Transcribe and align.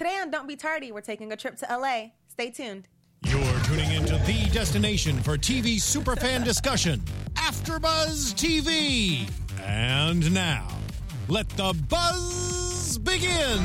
Today 0.00 0.16
on 0.18 0.30
Don't 0.30 0.48
Be 0.48 0.56
Tardy, 0.56 0.92
we're 0.92 1.02
taking 1.02 1.30
a 1.30 1.36
trip 1.36 1.56
to 1.56 1.66
LA. 1.70 2.12
Stay 2.28 2.50
tuned. 2.50 2.88
You're 3.26 3.60
tuning 3.64 3.92
into 3.92 4.14
the 4.24 4.48
destination 4.50 5.20
for 5.20 5.36
TV 5.36 5.76
superfan 5.76 6.42
discussion, 6.42 7.02
AfterBuzz 7.34 8.32
TV. 8.32 9.28
And 9.62 10.32
now, 10.32 10.66
let 11.28 11.50
the 11.50 11.74
buzz 11.90 12.96
begin. 12.96 13.60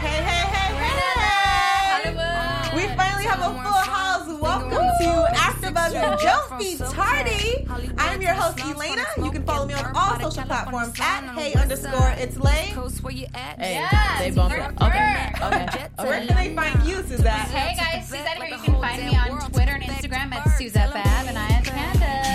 Hey, 0.00 0.22
hey, 0.24 0.46
hey, 0.56 0.74
hey! 0.78 1.00
We 2.74 2.86
finally 2.96 3.24
have 3.24 3.40
a 3.40 3.50
full 3.62 3.72
house. 3.72 4.40
Welcome 4.40 4.70
to 4.70 5.10
AfterBuzz 5.34 5.36
and 5.36 5.39
Don't 6.22 6.58
Be 6.58 6.76
Tardy. 6.76 7.66
I'm 7.98 8.20
your 8.20 8.34
host 8.34 8.60
Elena. 8.60 9.04
You 9.18 9.30
can 9.30 9.44
follow 9.44 9.66
me 9.66 9.74
on 9.74 9.92
all 9.96 10.18
social 10.20 10.44
platforms 10.44 10.98
at 11.00 11.34
Hey 11.34 11.54
underscore 11.54 12.10
It's 12.18 12.36
Lay. 12.36 12.72
Hey, 13.58 13.74
Yes, 13.74 14.18
they 14.18 14.30
both. 14.30 14.52
for 14.52 14.60
Okay, 14.84 15.32
okay, 15.42 15.88
Where 15.96 16.26
can 16.26 16.36
they 16.36 16.54
find 16.54 16.82
you, 16.86 16.96
Suzette? 17.02 17.32
Hey 17.32 17.74
guys, 17.76 18.08
Suzette 18.08 18.36
here. 18.42 18.48
You 18.56 18.62
can 18.62 18.80
find 18.80 19.04
me 19.04 19.16
on 19.16 19.50
Twitter 19.50 19.72
and 19.72 19.82
Instagram 19.84 20.32
at 20.34 20.48
Suzette 20.58 20.92
Bab, 20.92 21.26
and 21.28 21.38
I 21.38 21.42
am 21.42 21.48
Candace. 21.48 21.49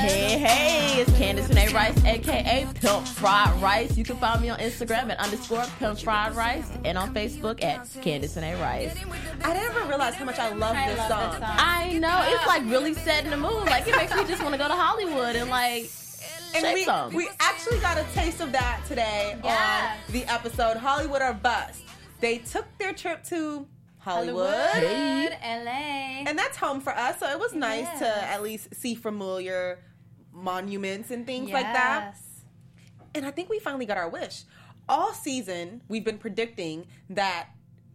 Hey, 0.05 0.37
hey, 0.37 1.01
it's 1.01 1.11
Candace 1.17 1.47
Renee 1.49 1.73
Rice, 1.73 2.03
aka 2.05 2.67
Pimp 2.75 3.07
Fried 3.07 3.59
Rice. 3.59 3.97
You 3.97 4.03
can 4.03 4.17
find 4.17 4.39
me 4.39 4.49
on 4.49 4.59
Instagram 4.59 5.09
at 5.09 5.17
underscore 5.17 5.63
Pimp 5.79 5.97
Fried 5.97 6.35
Rice 6.35 6.69
and 6.85 6.95
on 6.95 7.11
Facebook 7.11 7.63
at 7.63 7.87
Candace 8.03 8.35
Renee 8.35 8.61
Rice. 8.61 8.95
I 9.43 9.53
never 9.55 9.83
realized 9.85 10.17
how 10.17 10.25
much 10.25 10.37
I 10.37 10.53
love 10.53 10.75
I 10.75 10.89
this 10.89 10.99
love 10.99 11.09
song. 11.09 11.31
this 11.31 11.39
song. 11.39 11.55
I 11.57 11.97
know 11.97 12.23
it's 12.27 12.45
like 12.45 12.61
really 12.65 12.93
setting 12.93 13.31
the 13.31 13.37
mood. 13.37 13.65
Like 13.65 13.87
it 13.87 13.95
makes 13.97 14.15
me 14.15 14.25
just 14.25 14.43
want 14.43 14.53
to 14.53 14.59
go 14.59 14.67
to 14.67 14.75
Hollywood 14.75 15.35
and 15.35 15.49
like 15.49 15.89
And 16.53 16.61
shake 16.63 16.75
we, 16.75 16.83
some. 16.83 17.11
we 17.15 17.27
actually 17.39 17.79
got 17.79 17.97
a 17.97 18.03
taste 18.13 18.41
of 18.41 18.51
that 18.51 18.81
today 18.87 19.35
Yes. 19.43 19.97
on 20.07 20.13
the 20.13 20.23
episode 20.25 20.77
Hollywood 20.77 21.23
or 21.23 21.33
Bust. 21.33 21.81
They 22.19 22.37
took 22.37 22.65
their 22.77 22.93
trip 22.93 23.23
to 23.25 23.65
Hollywood. 23.97 24.53
Hollywood, 24.53 25.31
LA. 25.43 26.25
And 26.27 26.37
that's 26.37 26.57
home 26.57 26.79
for 26.79 26.93
us, 26.95 27.19
so 27.19 27.27
it 27.27 27.39
was 27.39 27.55
nice 27.55 27.87
to 27.97 28.07
at 28.07 28.43
least 28.43 28.75
see 28.75 28.93
familiar 28.93 29.79
monuments 30.35 31.09
and 31.11 31.25
things 31.25 31.49
like 31.51 31.65
that. 31.73 32.17
And 33.15 33.25
I 33.25 33.31
think 33.31 33.49
we 33.49 33.59
finally 33.59 33.85
got 33.85 33.97
our 33.97 34.09
wish. 34.09 34.43
All 34.87 35.13
season, 35.13 35.81
we've 35.87 36.03
been 36.03 36.17
predicting 36.17 36.85
that 37.09 37.47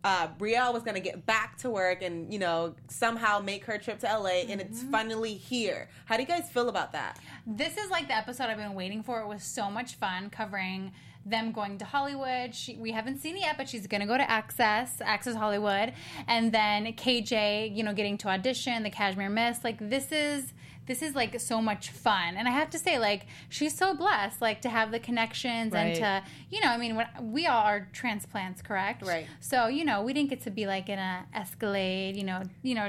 uh, 0.02 0.28
Brielle 0.38 0.72
was 0.72 0.82
going 0.82 0.94
to 0.94 1.00
get 1.00 1.26
back 1.26 1.58
to 1.58 1.68
work 1.68 2.00
and, 2.00 2.32
you 2.32 2.38
know, 2.38 2.74
somehow 2.88 3.38
make 3.38 3.66
her 3.66 3.76
trip 3.76 3.98
to 4.00 4.06
LA, 4.06 4.46
and 4.48 4.58
it's 4.60 4.80
Mm-hmm. 4.80 4.90
finally 4.90 5.34
here. 5.34 5.88
How 6.06 6.16
do 6.16 6.22
you 6.22 6.26
guys 6.28 6.48
feel 6.50 6.70
about 6.70 6.92
that? 6.92 7.18
This 7.46 7.76
is 7.76 7.90
like 7.90 8.08
the 8.08 8.16
episode 8.16 8.44
I've 8.44 8.56
been 8.56 8.72
waiting 8.74 9.02
for. 9.02 9.20
It 9.20 9.26
was 9.28 9.42
so 9.44 9.70
much 9.70 9.96
fun 9.96 10.30
covering 10.30 10.92
them 11.26 11.52
going 11.52 11.76
to 11.76 11.84
Hollywood. 11.84 12.54
She, 12.54 12.76
we 12.76 12.92
haven't 12.92 13.18
seen 13.18 13.36
it 13.36 13.40
yet, 13.42 13.58
but 13.58 13.68
she's 13.68 13.86
going 13.86 14.00
to 14.00 14.06
go 14.06 14.16
to 14.16 14.28
Access, 14.28 15.02
Access 15.02 15.34
Hollywood, 15.36 15.92
and 16.26 16.50
then 16.50 16.86
KJ, 16.94 17.76
you 17.76 17.82
know, 17.84 17.92
getting 17.92 18.16
to 18.18 18.28
audition, 18.28 18.82
the 18.82 18.90
Cashmere 18.90 19.28
Mist. 19.28 19.62
Like 19.64 19.76
this 19.90 20.10
is 20.12 20.54
this 20.90 21.02
is 21.02 21.14
like 21.14 21.38
so 21.38 21.62
much 21.62 21.90
fun, 21.90 22.36
and 22.36 22.48
I 22.48 22.50
have 22.50 22.68
to 22.70 22.78
say, 22.78 22.98
like 22.98 23.26
she's 23.48 23.76
so 23.78 23.94
blessed, 23.94 24.42
like 24.42 24.62
to 24.62 24.68
have 24.68 24.90
the 24.90 24.98
connections 24.98 25.72
and 25.72 25.94
to, 25.94 26.22
you 26.50 26.60
know, 26.60 26.66
I 26.68 26.78
mean, 26.78 26.96
when, 26.96 27.06
we 27.20 27.46
all 27.46 27.62
are 27.62 27.88
transplants, 27.92 28.60
correct? 28.60 29.06
Right. 29.06 29.28
So 29.38 29.68
you 29.68 29.84
know, 29.84 30.02
we 30.02 30.12
didn't 30.12 30.30
get 30.30 30.40
to 30.42 30.50
be 30.50 30.66
like 30.66 30.88
in 30.88 30.98
a 30.98 31.24
Escalade, 31.32 32.16
you 32.16 32.24
know, 32.24 32.42
you 32.64 32.74
know, 32.74 32.88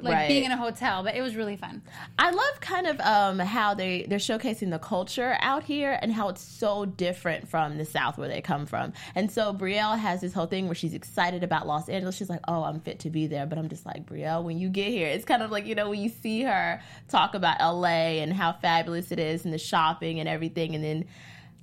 like 0.00 0.14
Right. 0.14 0.28
being 0.28 0.44
in 0.44 0.52
a 0.52 0.56
hotel, 0.56 1.02
but 1.02 1.14
it 1.16 1.20
was 1.20 1.36
really 1.36 1.56
fun. 1.58 1.82
I 2.18 2.30
love 2.30 2.60
kind 2.60 2.86
of 2.86 2.98
um, 3.00 3.38
how 3.40 3.74
they 3.74 4.06
they're 4.08 4.18
showcasing 4.18 4.70
the 4.70 4.78
culture 4.78 5.36
out 5.40 5.64
here 5.64 5.98
and 6.00 6.12
how 6.14 6.30
it's 6.30 6.40
so 6.42 6.86
different 6.86 7.46
from 7.46 7.76
the 7.76 7.84
South 7.84 8.16
where 8.16 8.28
they 8.28 8.40
come 8.40 8.64
from. 8.64 8.94
And 9.14 9.30
so 9.30 9.52
Brielle 9.52 9.98
has 9.98 10.22
this 10.22 10.32
whole 10.32 10.46
thing 10.46 10.64
where 10.64 10.74
she's 10.74 10.94
excited 10.94 11.44
about 11.44 11.66
Los 11.66 11.90
Angeles. 11.90 12.16
She's 12.16 12.30
like, 12.30 12.40
"Oh, 12.48 12.62
I'm 12.64 12.80
fit 12.80 13.00
to 13.00 13.10
be 13.10 13.26
there," 13.26 13.44
but 13.44 13.58
I'm 13.58 13.68
just 13.68 13.84
like, 13.84 14.06
Brielle, 14.06 14.42
when 14.44 14.56
you 14.58 14.70
get 14.70 14.88
here, 14.88 15.08
it's 15.08 15.26
kind 15.26 15.42
of 15.42 15.50
like 15.50 15.66
you 15.66 15.74
know 15.74 15.90
when 15.90 16.00
you 16.00 16.08
see 16.08 16.42
her 16.42 16.80
talk 17.08 17.33
about 17.34 17.58
LA 17.60 18.20
and 18.22 18.32
how 18.32 18.52
fabulous 18.52 19.12
it 19.12 19.18
is 19.18 19.44
and 19.44 19.52
the 19.52 19.58
shopping 19.58 20.20
and 20.20 20.28
everything, 20.28 20.74
and 20.74 20.82
then. 20.84 21.04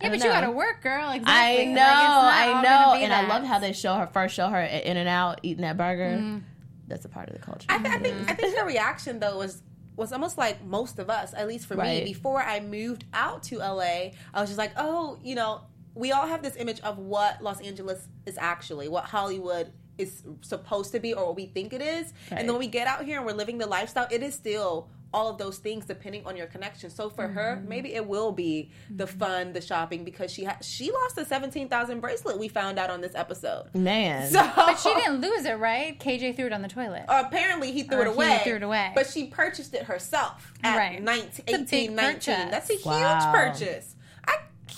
Yeah, 0.02 0.09
don't 0.09 0.18
but 0.20 0.26
you 0.26 0.32
got 0.32 0.42
to 0.42 0.52
work, 0.52 0.82
girl. 0.82 1.04
I 1.06 1.18
know, 1.20 1.24
Like, 1.26 1.28
I 1.36 2.62
know, 2.64 2.70
gonna 2.70 3.00
be 3.00 3.04
and 3.06 3.14
I 3.14 3.28
love 3.28 3.44
how 3.44 3.59
they 3.59 3.72
show 3.72 3.94
her 3.96 4.08
first 4.08 4.34
show 4.34 4.48
her 4.50 4.58
at 4.58 4.84
In-N-Out 4.86 5.42
eating 5.44 5.62
that 5.62 5.78
burger. 5.78 6.18
Mm-hmm. 6.18 6.40
That's 6.88 7.06
a 7.06 7.10
part 7.10 7.30
of 7.30 7.36
the 7.36 7.40
culture. 7.42 7.68
I, 7.70 7.78
th- 7.78 7.94
I 7.96 8.00
think 8.00 8.30
I 8.31 8.34
think 8.34 8.58
her 8.60 8.66
reaction 8.66 9.20
though 9.20 9.38
was 9.38 9.62
was 9.96 10.12
almost 10.12 10.38
like 10.40 10.64
most 10.66 10.98
of 11.00 11.10
us, 11.12 11.34
at 11.36 11.48
least 11.48 11.68
for 11.68 11.76
Right. 11.76 12.04
me. 12.04 12.14
Before 12.14 12.42
I 12.42 12.62
moved 12.62 13.06
out 13.14 13.44
to 13.44 13.60
LA, 13.60 14.12
I 14.34 14.42
was 14.42 14.50
just 14.50 14.58
like, 14.58 14.72
oh, 14.76 15.20
you 15.24 15.36
know, 15.36 15.62
we 15.94 16.12
all 16.12 16.26
have 16.26 16.42
this 16.42 16.56
image 16.56 16.80
of 16.81 16.98
what 16.98 17.44
Los 17.44 17.62
Angeles 17.62 18.08
is 18.26 18.38
actually, 18.40 18.88
what 18.88 19.04
Hollywood 19.04 19.72
is 20.00 20.24
supposed 20.42 20.94
to 20.94 21.00
be, 21.00 21.14
or 21.14 21.28
what 21.28 21.36
we 21.36 21.46
think 21.46 21.74
it 21.74 21.81
is. 21.81 22.12
Right. 22.31 22.40
And 22.40 22.48
then 22.50 22.54
when 22.56 22.60
we 22.60 22.68
get 22.68 22.88
out 22.88 23.06
here 23.06 23.18
and 23.18 23.26
we're 23.26 23.34
living 23.34 23.60
the 23.60 23.68
lifestyle, 23.68 24.08
it 24.10 24.24
is 24.24 24.34
still 24.34 24.90
all 25.14 25.28
of 25.30 25.38
those 25.38 25.58
things 25.58 25.86
depending 25.86 26.26
on 26.26 26.36
your 26.38 26.48
connection. 26.48 26.90
So 26.90 27.10
for 27.10 27.28
her, 27.28 27.58
mm-hmm. 27.58 27.68
maybe 27.68 27.94
it 27.94 28.06
will 28.06 28.32
be 28.32 28.72
the 28.90 29.06
mm-hmm. 29.06 29.20
fun, 29.20 29.54
the 29.54 29.62
shopping 29.62 30.04
because 30.04 30.32
she 30.32 30.44
ha- 30.46 30.58
she 30.62 30.92
lost 30.92 31.18
a 31.18 31.26
seventeen 31.26 31.68
thousand 31.70 32.00
bracelet. 32.00 32.38
We 32.40 32.48
found 32.48 32.80
out 32.80 32.90
on 32.90 33.02
this 33.02 33.16
episode. 33.16 33.74
Man, 33.74 34.30
So 34.32 34.50
But 34.56 34.76
she 34.76 34.94
didn't 34.96 35.22
lose 35.22 35.46
it, 35.46 35.58
right? 35.60 36.00
KJ 36.00 36.36
threw 36.36 36.46
it 36.48 36.54
on 36.54 36.62
the 36.62 36.68
toilet. 36.68 37.06
apparently 37.08 37.72
he 37.72 37.84
threw 37.84 38.00
Or 38.00 38.02
it 38.06 38.08
he 38.08 38.14
away. 38.14 38.42
threw 38.44 38.56
it 38.56 38.64
away. 38.64 38.92
But 38.96 39.08
she 39.08 39.26
purchased 39.28 39.74
it 39.74 39.84
herself 39.84 40.54
at 40.64 40.78
Right. 40.78 41.02
19, 41.02 41.46
18, 41.48 41.96
19. 41.96 42.14
purchase. 42.14 42.52
That's 42.52 42.70
a 42.70 42.74
huge 42.74 42.86
Wow. 42.86 43.32
purchase. 43.34 43.96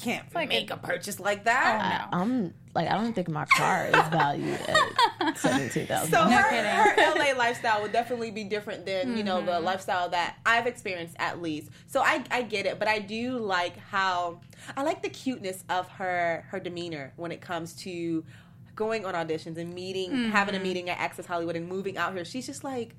I 0.04 0.06
can't 0.06 0.36
like 0.36 0.50
make 0.50 0.70
a- 0.70 0.74
a, 0.76 0.78
purchase 0.78 1.20
like 1.20 1.46
that. 1.46 2.10
Oh, 2.12 2.18
no. 2.18 2.24
I'm 2.24 2.54
like 2.76 2.88
I 2.90 2.94
don't 2.96 3.14
think 3.14 3.30
my 3.30 3.46
car 3.46 3.86
is 3.88 3.92
valued 4.10 4.60
at 4.68 5.38
seventeen 5.38 5.88
thousand. 5.88 6.12
So 6.12 6.24
her, 6.24 6.42
her 6.42 7.16
LA 7.16 7.38
lifestyle 7.38 7.82
would 7.82 7.92
definitely 7.92 8.32
be 8.32 8.44
different 8.44 8.86
than 8.86 9.16
you 9.18 9.24
know 9.24 9.42
the 9.42 9.52
Mm-hmm. 9.54 9.66
lifestyle 9.66 10.10
that 10.10 10.38
I've 10.46 10.68
experienced 10.68 11.16
at 11.20 11.42
least. 11.42 11.70
So 11.88 12.02
I, 12.02 12.24
I 12.32 12.42
get 12.42 12.66
it, 12.66 12.80
but 12.80 12.88
I 12.88 13.00
do 13.00 13.38
like 13.38 13.78
how 13.78 14.40
I 14.76 14.84
like 14.84 15.02
the 15.04 15.10
cuteness 15.10 15.64
of 15.70 15.88
her 15.90 16.46
her 16.50 16.60
demeanor 16.60 17.14
when 17.16 17.32
it 17.32 17.42
comes 17.42 17.74
to 17.84 18.24
going 18.76 19.06
on 19.06 19.14
auditions 19.14 19.58
and 19.58 19.74
meeting 19.74 20.32
having 20.32 20.56
a 20.56 20.58
Mm-hmm. 20.58 20.64
meeting 20.68 20.90
at 20.90 21.00
Access 21.00 21.26
Hollywood 21.28 21.56
and 21.56 21.68
moving 21.68 21.98
out 21.98 22.14
here. 22.16 22.26
She's 22.26 22.48
just 22.48 22.64
like 22.64 22.96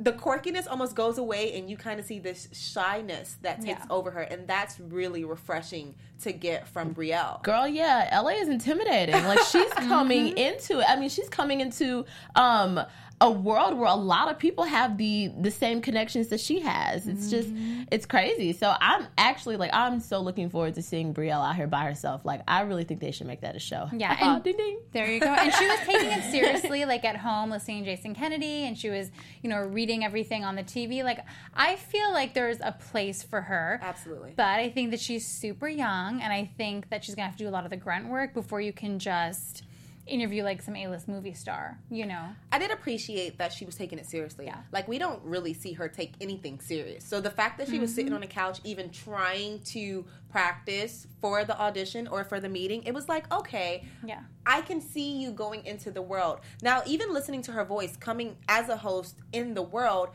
the 0.00 0.12
quirkiness 0.12 0.66
almost 0.70 0.94
goes 0.94 1.18
away 1.18 1.58
and 1.58 1.68
you 1.68 1.76
kind 1.76 1.98
of 1.98 2.06
see 2.06 2.18
this 2.20 2.48
shyness 2.52 3.36
that 3.42 3.60
takes 3.60 3.80
Yeah. 3.80 3.86
over 3.90 4.10
her 4.12 4.20
and 4.22 4.46
that's 4.46 4.78
really 4.78 5.24
refreshing 5.24 5.94
to 6.22 6.32
get 6.32 6.68
from 6.68 6.94
Brielle. 6.94 7.42
Girl, 7.42 7.66
yeah, 7.66 8.08
LA 8.20 8.30
is 8.30 8.48
intimidating. 8.48 9.14
Like 9.24 9.40
she's 9.40 9.70
coming 9.72 10.36
into 10.38 10.78
it. 10.80 10.86
I 10.88 10.96
mean, 11.00 11.08
she's 11.08 11.28
coming 11.28 11.60
into 11.60 12.04
um 12.36 12.80
a 13.20 13.30
world 13.30 13.76
where 13.76 13.88
a 13.88 13.96
lot 13.96 14.30
of 14.30 14.38
people 14.38 14.64
have 14.64 14.96
the 14.96 15.32
the 15.40 15.50
same 15.50 15.80
connections 15.80 16.28
that 16.28 16.40
she 16.40 16.60
has. 16.60 17.08
It's 17.08 17.30
just 17.30 17.48
mm-hmm. 17.48 17.82
it's 17.90 18.06
crazy. 18.06 18.52
So 18.52 18.74
I'm 18.80 19.06
actually 19.16 19.56
like 19.56 19.70
I'm 19.72 20.00
so 20.00 20.20
looking 20.20 20.50
forward 20.50 20.74
to 20.74 20.82
seeing 20.82 21.12
Brielle 21.12 21.44
out 21.46 21.56
here 21.56 21.66
by 21.66 21.84
herself. 21.84 22.24
Like 22.24 22.42
I 22.46 22.62
really 22.62 22.84
think 22.84 23.00
they 23.00 23.10
should 23.10 23.26
make 23.26 23.40
that 23.40 23.56
a 23.56 23.58
show. 23.58 23.88
Yeah, 23.92 24.16
and- 24.20 24.42
ding 24.42 24.56
ding. 24.56 24.78
There 24.92 25.10
you 25.10 25.20
go. 25.20 25.26
And 25.26 25.52
she 25.52 25.66
was 25.66 25.78
taking 25.80 26.10
it 26.10 26.22
seriously, 26.30 26.84
like 26.84 27.04
at 27.04 27.16
home, 27.16 27.50
listening 27.50 27.84
to 27.84 27.94
Jason 27.94 28.14
Kennedy, 28.14 28.64
and 28.64 28.76
she 28.76 28.88
was, 28.88 29.10
you 29.42 29.50
know, 29.50 29.58
reading 29.58 30.04
everything 30.04 30.44
on 30.44 30.56
the 30.56 30.62
TV. 30.62 31.04
Like, 31.04 31.24
I 31.54 31.76
feel 31.76 32.10
like 32.12 32.34
there's 32.34 32.58
a 32.60 32.72
place 32.72 33.22
for 33.22 33.42
her. 33.42 33.78
Absolutely. 33.82 34.32
But 34.36 34.60
I 34.60 34.70
think 34.70 34.90
that 34.92 35.00
she's 35.00 35.26
super 35.26 35.68
young, 35.68 36.20
and 36.20 36.32
I 36.32 36.50
think 36.56 36.88
that 36.90 37.04
she's 37.04 37.14
going 37.14 37.24
to 37.24 37.30
have 37.30 37.38
to 37.38 37.44
do 37.44 37.48
a 37.48 37.52
lot 37.52 37.64
of 37.64 37.70
the 37.70 37.76
grunt 37.76 38.08
work 38.08 38.32
before 38.32 38.60
you 38.60 38.72
can 38.72 38.98
just 38.98 39.62
interview 40.08 40.42
like 40.42 40.62
some 40.62 40.74
A-list 40.76 41.06
movie 41.08 41.34
star, 41.34 41.78
you 41.90 42.06
know. 42.06 42.28
I 42.50 42.58
did 42.58 42.70
appreciate 42.70 43.38
that 43.38 43.52
she 43.52 43.64
was 43.64 43.74
taking 43.76 43.98
it 43.98 44.06
seriously. 44.06 44.46
Yeah. 44.46 44.58
Like 44.72 44.88
we 44.88 44.98
don't 44.98 45.22
really 45.24 45.54
see 45.54 45.72
her 45.74 45.88
take 45.88 46.14
anything 46.20 46.60
serious. 46.60 47.04
So 47.04 47.20
the 47.20 47.30
fact 47.30 47.58
that 47.58 47.68
she 47.68 47.78
was 47.78 47.90
Mm-hmm. 47.90 47.96
sitting 47.96 48.12
on 48.12 48.22
a 48.22 48.26
couch 48.26 48.60
even 48.64 48.90
trying 48.90 49.60
to 49.74 50.04
practice 50.30 51.06
for 51.20 51.44
the 51.44 51.58
audition 51.60 52.06
or 52.08 52.24
for 52.24 52.40
the 52.40 52.48
meeting, 52.48 52.82
it 52.84 52.92
was 52.94 53.08
like, 53.08 53.32
okay, 53.32 53.84
Yeah. 54.04 54.20
I 54.46 54.60
can 54.62 54.80
see 54.80 55.18
you 55.20 55.30
going 55.32 55.64
into 55.66 55.90
the 55.90 56.02
world. 56.02 56.40
Now, 56.62 56.82
even 56.86 57.12
listening 57.12 57.42
to 57.42 57.52
her 57.52 57.64
voice 57.64 57.96
coming 57.96 58.36
as 58.48 58.68
a 58.68 58.76
host 58.76 59.16
in 59.32 59.54
the 59.54 59.62
world, 59.62 60.08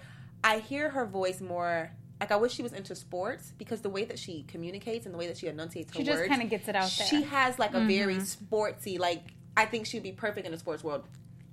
I 0.44 0.60
hear 0.60 0.90
her 0.90 1.06
voice 1.06 1.42
more 1.42 1.92
like 2.20 2.32
I 2.32 2.38
wish 2.38 2.54
she 2.54 2.64
was 2.64 2.72
into 2.72 2.96
sports 2.96 3.52
because 3.58 3.82
the 3.82 3.90
way 3.90 4.06
that 4.06 4.18
she 4.18 4.44
communicates 4.48 5.06
and 5.06 5.14
the 5.14 5.18
way 5.18 5.28
that 5.28 5.38
she 5.38 5.48
enunciates 5.48 5.92
her 5.92 5.98
She 6.00 6.06
just 6.06 6.20
words, 6.20 6.30
kinda 6.30 6.46
gets 6.46 6.70
it 6.70 6.76
out 6.76 6.88
She 6.90 7.04
there. 7.18 7.22
Mm-hmm. 7.22 7.30
has 7.36 7.60
like 7.60 7.74
a 7.74 7.82
very 7.82 8.16
sportsy 8.18 8.98
like 8.98 9.34
I 9.56 9.66
think 9.66 9.86
she'd 9.86 10.04
be 10.04 10.12
perfect 10.12 10.46
in 10.46 10.52
the 10.52 10.58
sports 10.58 10.84
world. 10.84 11.06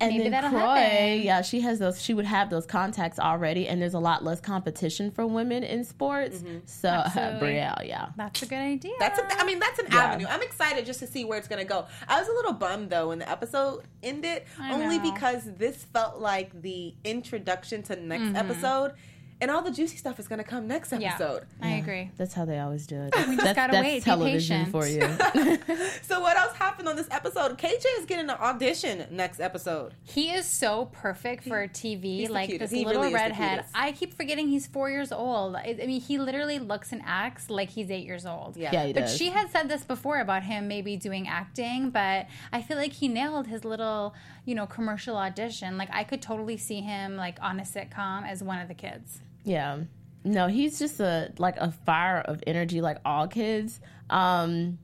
And 0.03 0.17
Maybe 0.17 0.31
then 0.31 0.49
Kroy, 0.51 0.59
happen. 0.59 1.21
yeah, 1.21 1.43
she 1.43 1.61
has 1.61 1.79
those. 1.79 2.01
She 2.01 2.15
would 2.15 2.25
have 2.25 2.49
those 2.49 2.65
contacts 2.65 3.19
already, 3.19 3.69
and 3.69 3.83
there's 3.83 3.93
a 3.93 3.99
lot 3.99 4.25
less 4.25 4.41
competition 4.41 5.11
for 5.11 5.27
women 5.27 5.63
in 5.63 5.85
sports. 5.85 6.43
So, 6.65 6.89
Absolutely. 6.89 7.49
Brielle, 7.49 7.87
yeah, 7.87 8.09
That's 8.17 8.41
a 8.43 8.47
good 8.47 8.61
idea. 8.61 8.95
That's 8.99 9.19
a, 9.19 9.39
I 9.39 9.45
mean 9.45 9.59
that's 9.59 9.79
an 9.79 9.89
Yeah. 9.93 9.99
avenue. 9.99 10.27
I'm 10.31 10.41
excited 10.41 10.87
just 10.87 11.01
to 11.01 11.07
see 11.07 11.27
where 11.27 11.37
it's 11.37 11.49
gonna 11.49 11.67
go. 11.67 11.85
I 12.09 12.19
was 12.19 12.29
a 12.29 12.33
little 12.33 12.55
bummed 12.55 12.89
though 12.89 13.09
when 13.09 13.19
the 13.19 13.29
episode 13.31 13.83
ended, 14.03 14.45
I 14.59 14.73
only 14.73 14.97
know. 14.97 15.13
because 15.13 15.43
this 15.59 15.85
felt 15.85 16.19
like 16.19 16.63
the 16.63 16.95
introduction 17.05 17.83
to 17.83 17.97
next 17.97 18.23
Mm-hmm. 18.23 18.37
episode. 18.37 18.93
And 19.41 19.51
all 19.51 19.63
the 19.63 19.71
juicy 19.71 19.97
stuff 19.97 20.19
is 20.21 20.29
going 20.29 20.39
to 20.39 20.45
come 20.45 20.67
next 20.67 20.93
episode. 20.93 21.47
Yeah, 21.61 21.67
I 21.67 21.71
agree. 21.77 22.11
That's 22.17 22.35
how 22.35 22.45
they 22.45 22.59
always 22.59 22.87
do 22.87 22.97
it. 23.01 23.15
We 23.29 23.37
just 23.37 23.45
that's, 23.45 23.57
gotta 23.57 23.73
that's 23.73 24.07
wait, 24.07 24.19
be 24.19 24.33
patient. 24.33 24.71
for 24.71 24.87
you. 24.87 25.01
So 26.03 26.21
what 26.21 26.37
else 26.37 26.55
happened 26.57 26.89
on 26.89 26.97
this 26.97 27.07
episode? 27.11 27.57
KJ 27.57 27.85
is 27.99 28.07
getting 28.07 28.29
an 28.29 28.37
audition 28.37 29.07
next 29.11 29.41
episode. 29.41 29.95
He 30.03 30.31
is 30.31 30.45
so 30.47 30.87
perfect 30.93 31.45
for 31.45 31.67
TV. 31.69 32.03
he's 32.19 32.31
Like 32.31 32.49
cutest. 32.49 32.71
this 32.71 32.79
He 32.79 32.85
little 32.85 33.03
really 33.03 33.15
is 33.15 33.21
the 33.21 33.29
redhead. 33.29 33.65
I 33.75 33.93
keep 33.93 34.15
forgetting 34.15 34.49
he's 34.49 34.67
four 34.67 34.91
years 34.91 35.13
old. 35.13 35.55
I, 35.57 35.77
I 35.81 35.87
mean, 35.87 36.01
he 36.01 36.19
literally 36.19 36.59
looks 36.59 36.93
and 36.93 37.01
acts 37.05 37.49
like 37.49 37.71
he's 37.71 37.91
eight 37.91 38.05
years 38.05 38.27
old. 38.27 38.57
Yeah. 38.57 38.71
yeah, 38.73 38.87
he 38.87 38.93
does. 38.93 39.03
But 39.03 39.07
does. 39.09 39.17
she 39.17 39.31
had 39.31 39.51
said 39.51 39.69
this 39.69 39.85
before 39.85 40.19
about 40.21 40.43
him 40.43 40.67
maybe 40.69 40.97
doing 40.97 41.29
acting, 41.29 41.91
but 41.91 42.27
I 42.53 42.63
feel 42.63 42.77
like 42.77 42.93
he 42.93 43.09
nailed 43.09 43.47
his 43.47 43.65
little, 43.65 44.15
you 44.45 44.55
know, 44.55 44.67
commercial 44.67 45.17
audition. 45.17 45.79
Like 45.79 45.91
I 45.93 46.05
could 46.05 46.21
totally 46.23 46.57
see 46.57 46.81
him 46.81 47.17
like 47.17 47.39
on 47.41 47.61
a 47.61 47.65
sitcom 47.65 48.29
as 48.29 48.43
one 48.43 48.59
of 48.61 48.69
the 48.69 48.75
kids. 48.75 49.21
Yeah. 49.45 49.81
No, 50.25 50.49
he's 50.49 50.79
just 50.79 51.01
a 51.01 51.33
like 51.39 51.57
a 51.57 51.71
fire 51.73 52.21
of 52.21 52.43
energy 52.47 52.81
like 52.81 52.99
all 53.05 53.27
kids. 53.27 53.81
Um 54.11 54.79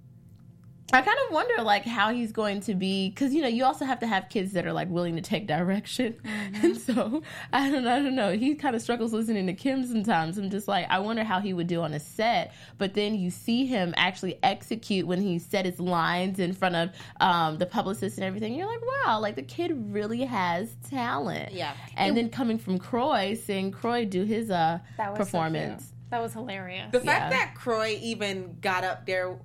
I 0.92 1.02
kind 1.02 1.18
of 1.26 1.34
wonder 1.34 1.62
like 1.64 1.84
how 1.84 2.12
he's 2.12 2.30
going 2.30 2.60
to 2.60 2.74
be 2.74 3.10
cuz 3.10 3.34
you 3.34 3.42
know, 3.42 3.48
you 3.48 3.64
also 3.64 3.84
have 3.84 3.98
to 4.00 4.06
have 4.06 4.28
kids 4.28 4.52
that 4.52 4.66
are 4.66 4.72
like 4.72 4.88
willing 4.88 5.16
to 5.16 5.22
take 5.22 5.46
direction. 5.46 6.14
And 6.62 6.76
so, 6.78 7.22
I 7.52 7.68
don't 7.70 7.86
I 7.86 7.98
don't 8.00 8.14
know. 8.14 8.32
He 8.32 8.54
kind 8.54 8.74
of 8.76 8.80
struggles 8.80 9.12
listening 9.12 9.46
to 9.48 9.52
Kim 9.52 9.84
sometimes. 9.84 10.38
I'm 10.38 10.48
just 10.48 10.68
like 10.68 10.86
I 10.88 11.00
wonder 11.00 11.24
how 11.24 11.40
he 11.40 11.52
would 11.52 11.66
do 11.66 11.82
on 11.82 11.92
a 11.92 11.98
set, 12.00 12.54
but 12.78 12.94
then 12.94 13.14
you 13.16 13.30
see 13.30 13.66
him 13.66 13.92
actually 13.96 14.38
execute 14.44 15.06
when 15.06 15.20
he 15.20 15.38
said 15.40 15.66
his 15.66 15.80
lines 15.80 16.38
in 16.38 16.52
front 16.52 16.76
of 16.76 16.90
um 17.20 17.58
the 17.58 17.66
publicist 17.66 18.16
and 18.18 18.24
everything. 18.24 18.54
You're 18.54 18.66
like, 18.68 18.80
"Wow, 19.06 19.18
like 19.20 19.34
the 19.34 19.42
kid 19.42 19.72
really 19.92 20.24
has 20.24 20.76
talent." 20.88 21.52
Yeah. 21.52 21.72
And 21.96 22.16
then 22.16 22.28
coming 22.30 22.58
from 22.58 22.78
Kroy, 22.78 23.34
seeing 23.34 23.72
Kroy 23.72 24.04
do 24.04 24.22
his 24.24 24.50
uh 24.50 24.78
That 24.98 25.10
was 25.10 25.18
so 25.18 25.24
performance. 25.24 25.82
cute. 25.86 26.10
that 26.10 26.22
was 26.22 26.32
hilarious. 26.32 26.92
The 26.92 27.00
fact 27.00 27.24
Yeah. 27.24 27.30
that 27.30 27.54
Kroy 27.56 27.98
even 28.00 28.56
got 28.60 28.84
up 28.84 29.04
there 29.06 29.36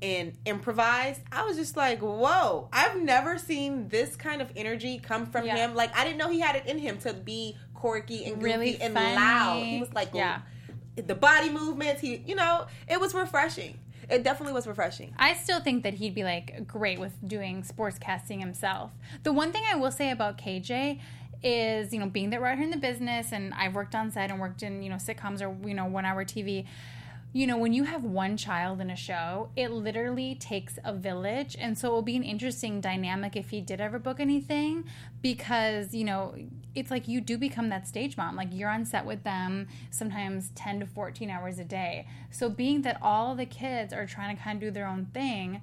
and 0.00 0.32
improvised, 0.44 1.20
I 1.32 1.44
was 1.44 1.56
just 1.56 1.76
like, 1.76 2.00
whoa, 2.00 2.68
I've 2.72 3.00
never 3.00 3.36
seen 3.38 3.88
this 3.88 4.14
kind 4.16 4.40
of 4.40 4.50
energy 4.56 4.98
come 5.02 5.26
from 5.26 5.44
Yeah. 5.46 5.56
him. 5.56 5.74
Like, 5.74 5.96
I 5.96 6.04
didn't 6.04 6.18
know 6.18 6.28
he 6.30 6.40
had 6.40 6.56
it 6.56 6.66
in 6.66 6.78
him 6.78 6.98
to 6.98 7.12
be 7.12 7.56
quirky 7.74 8.24
and 8.26 8.34
goofy 8.36 8.44
Really 8.44 8.80
and 8.80 8.94
loud. 8.94 9.62
He 9.64 9.80
was 9.80 9.92
like, 9.92 10.10
Yeah. 10.14 10.40
the 10.96 11.14
body 11.14 11.50
movements, 11.50 12.00
he, 12.00 12.16
you 12.26 12.34
know, 12.34 12.66
it 12.88 13.00
was 13.00 13.14
refreshing. 13.14 13.78
It 14.08 14.22
definitely 14.22 14.54
was 14.54 14.66
refreshing. 14.66 15.14
I 15.18 15.34
still 15.34 15.60
think 15.60 15.82
that 15.82 15.94
he'd 15.94 16.14
be 16.14 16.24
like 16.24 16.66
great 16.66 16.98
with 16.98 17.12
doing 17.26 17.62
sports 17.62 17.98
casting 17.98 18.40
himself. 18.40 18.92
The 19.22 19.32
one 19.32 19.52
thing 19.52 19.64
I 19.70 19.76
will 19.76 19.90
say 19.92 20.10
about 20.10 20.38
KJ 20.38 20.98
is, 21.42 21.92
you 21.92 22.00
know, 22.00 22.06
being 22.08 22.30
that 22.30 22.40
we're 22.40 22.46
out 22.48 22.54
here 22.56 22.64
in 22.64 22.70
the 22.70 22.76
business 22.78 23.32
and 23.32 23.52
I've 23.54 23.74
worked 23.74 23.94
on 23.94 24.10
set 24.10 24.30
and 24.30 24.40
worked 24.40 24.62
in, 24.62 24.82
you 24.82 24.88
know, 24.90 24.96
sitcoms 24.96 25.40
or, 25.42 25.54
you 25.68 25.74
know, 25.74 25.84
one 25.84 26.04
hour 26.04 26.24
TV. 26.24 26.66
You 27.32 27.46
know, 27.46 27.58
when 27.58 27.74
you 27.74 27.84
have 27.84 28.04
one 28.04 28.38
child 28.38 28.80
in 28.80 28.90
a 28.90 28.96
show, 28.96 29.50
it 29.54 29.70
literally 29.70 30.34
takes 30.34 30.78
a 30.82 30.94
village. 30.94 31.56
And 31.60 31.76
so 31.76 31.88
it 31.88 31.92
will 31.92 32.02
be 32.02 32.16
an 32.16 32.22
interesting 32.22 32.80
dynamic 32.80 33.36
if 33.36 33.50
he 33.50 33.60
did 33.60 33.80
ever 33.80 33.98
book 33.98 34.18
anything 34.18 34.84
because, 35.20 35.94
you 35.94 36.04
know, 36.04 36.34
it's 36.74 36.90
like 36.90 37.06
you 37.06 37.20
do 37.20 37.36
become 37.36 37.68
that 37.68 37.86
stage 37.86 38.16
mom. 38.16 38.34
Like 38.34 38.48
you're 38.52 38.70
on 38.70 38.86
set 38.86 39.04
with 39.04 39.24
them 39.24 39.68
sometimes 39.90 40.50
10 40.54 40.80
to 40.80 40.86
14 40.86 41.28
hours 41.28 41.58
a 41.58 41.64
day. 41.64 42.06
So 42.30 42.48
being 42.48 42.80
that 42.82 42.98
all 43.02 43.34
the 43.34 43.46
kids 43.46 43.92
are 43.92 44.06
trying 44.06 44.34
to 44.34 44.42
kind 44.42 44.56
of 44.56 44.60
do 44.60 44.70
their 44.70 44.86
own 44.86 45.06
thing, 45.12 45.60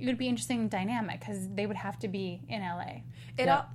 it 0.00 0.06
would 0.06 0.18
be 0.18 0.28
interesting 0.28 0.68
dynamic 0.68 1.20
because 1.20 1.48
they 1.54 1.66
would 1.66 1.76
have 1.76 1.98
to 2.00 2.08
be 2.08 2.40
in 2.48 2.60
LA. 2.60 3.02
It 3.36 3.46
Yeah. 3.46 3.56
all, 3.56 3.66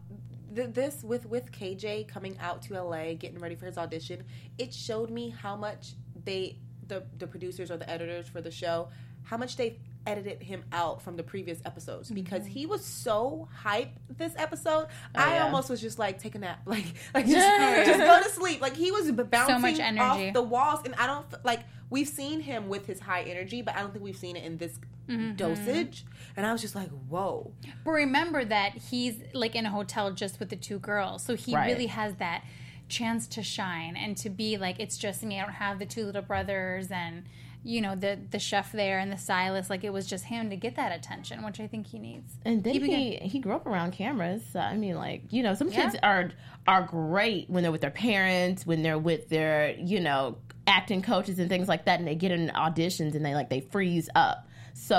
th- 0.55 0.73
this 0.73 1.03
with 1.03 1.25
with 1.25 1.51
KJ 1.51 2.07
coming 2.07 2.37
out 2.39 2.61
to 2.63 2.73
LA, 2.81 3.13
getting 3.13 3.39
ready 3.39 3.55
for 3.55 3.65
his 3.65 3.77
audition, 3.77 4.23
it 4.57 4.73
showed 4.73 5.09
me 5.09 5.29
how 5.29 5.55
much 5.55 5.93
they 6.25 6.57
the 6.87 7.03
the 7.17 7.27
producers 7.27 7.71
or 7.71 7.77
the 7.77 7.89
editors 7.89 8.27
for 8.27 8.41
the 8.41 8.51
show, 8.51 8.89
how 9.23 9.37
much 9.37 9.57
they 9.57 9.79
edited 10.05 10.43
him 10.43 10.63
out 10.73 11.01
from 11.01 11.15
the 11.15 11.23
previous 11.23 11.59
episodes 11.65 12.07
mm-hmm. 12.07 12.15
because 12.15 12.45
he 12.45 12.65
was 12.65 12.83
so 12.83 13.47
hyped 13.63 13.91
this 14.17 14.33
episode. 14.37 14.87
Oh, 14.89 14.89
I 15.15 15.35
yeah. 15.35 15.43
almost 15.45 15.69
was 15.69 15.79
just 15.79 15.97
like 15.97 16.19
take 16.19 16.35
a 16.35 16.39
nap, 16.39 16.59
like 16.65 16.85
like 17.13 17.25
just, 17.25 17.87
just 17.87 17.99
go 17.99 18.21
to 18.21 18.29
sleep. 18.29 18.61
Like 18.61 18.75
he 18.75 18.91
was 18.91 19.11
bouncing 19.11 19.61
much 19.61 19.79
energy. 19.79 20.27
off 20.27 20.33
the 20.33 20.41
walls, 20.41 20.81
and 20.85 20.93
I 20.95 21.07
don't 21.07 21.25
like 21.43 21.61
we've 21.89 22.07
seen 22.07 22.39
him 22.39 22.69
with 22.69 22.85
his 22.85 22.99
high 22.99 23.21
energy, 23.21 23.61
but 23.61 23.75
I 23.75 23.81
don't 23.81 23.91
think 23.91 24.03
we've 24.03 24.17
seen 24.17 24.35
it 24.35 24.43
in 24.43 24.57
this 24.57 24.79
mm-hmm. 25.07 25.35
dosage. 25.35 26.05
And 26.35 26.45
I 26.45 26.51
was 26.51 26.61
just 26.61 26.75
like, 26.75 26.89
whoa. 27.07 27.51
But 27.85 27.91
remember 27.91 28.43
that 28.43 28.73
he's 28.73 29.19
like 29.33 29.55
in 29.55 29.65
a 29.65 29.69
hotel 29.69 30.11
just 30.11 30.39
with 30.39 30.49
the 30.49 30.55
two 30.55 30.79
girls. 30.79 31.23
So 31.23 31.35
he 31.35 31.53
Right. 31.55 31.67
really 31.67 31.87
has 31.87 32.15
that 32.15 32.43
chance 32.89 33.27
to 33.27 33.43
shine 33.43 33.95
and 33.97 34.15
to 34.17 34.29
be 34.29 34.57
like, 34.57 34.79
it's 34.79 34.97
just 34.97 35.23
me. 35.23 35.39
I 35.39 35.43
don't 35.43 35.53
have 35.53 35.79
the 35.79 35.85
two 35.85 36.05
little 36.05 36.21
brothers 36.21 36.89
and, 36.91 37.23
you 37.63 37.81
know, 37.81 37.95
the, 37.95 38.19
the 38.31 38.39
chef 38.39 38.71
there 38.71 38.99
and 38.99 39.11
the 39.11 39.17
stylist. 39.17 39.69
Like 39.69 39.83
it 39.83 39.91
was 39.93 40.05
just 40.05 40.25
him 40.25 40.49
to 40.49 40.55
get 40.55 40.75
that 40.75 40.91
attention, 40.97 41.43
which 41.43 41.59
I 41.59 41.67
think 41.67 41.87
he 41.87 41.97
needs. 41.99 42.33
And 42.45 42.63
then 42.63 42.73
Keeping 42.73 42.91
he 42.91 43.15
he 43.17 43.39
grew 43.39 43.53
up 43.53 43.65
around 43.65 43.93
cameras. 43.93 44.43
So, 44.51 44.59
I 44.59 44.75
mean, 44.75 44.95
like 44.95 45.23
you 45.31 45.43
know, 45.43 45.53
some 45.55 45.69
Yeah. 45.69 45.83
kids 45.83 45.95
are 46.03 46.31
are 46.67 46.83
great 46.83 47.49
when 47.49 47.63
they're 47.63 47.71
with 47.71 47.81
their 47.81 47.89
parents, 47.91 48.65
when 48.65 48.83
they're 48.83 48.99
with 48.99 49.29
their 49.29 49.71
you 49.79 49.99
know 49.99 50.37
acting 50.67 51.01
coaches 51.01 51.39
and 51.39 51.49
things 51.49 51.67
like 51.67 51.85
that, 51.85 51.99
and 51.99 52.07
they 52.07 52.15
get 52.15 52.31
in 52.31 52.49
auditions 52.49 53.15
and 53.15 53.25
they 53.25 53.33
like 53.33 53.49
they 53.49 53.61
freeze 53.61 54.09
up. 54.15 54.47
So 54.73 54.95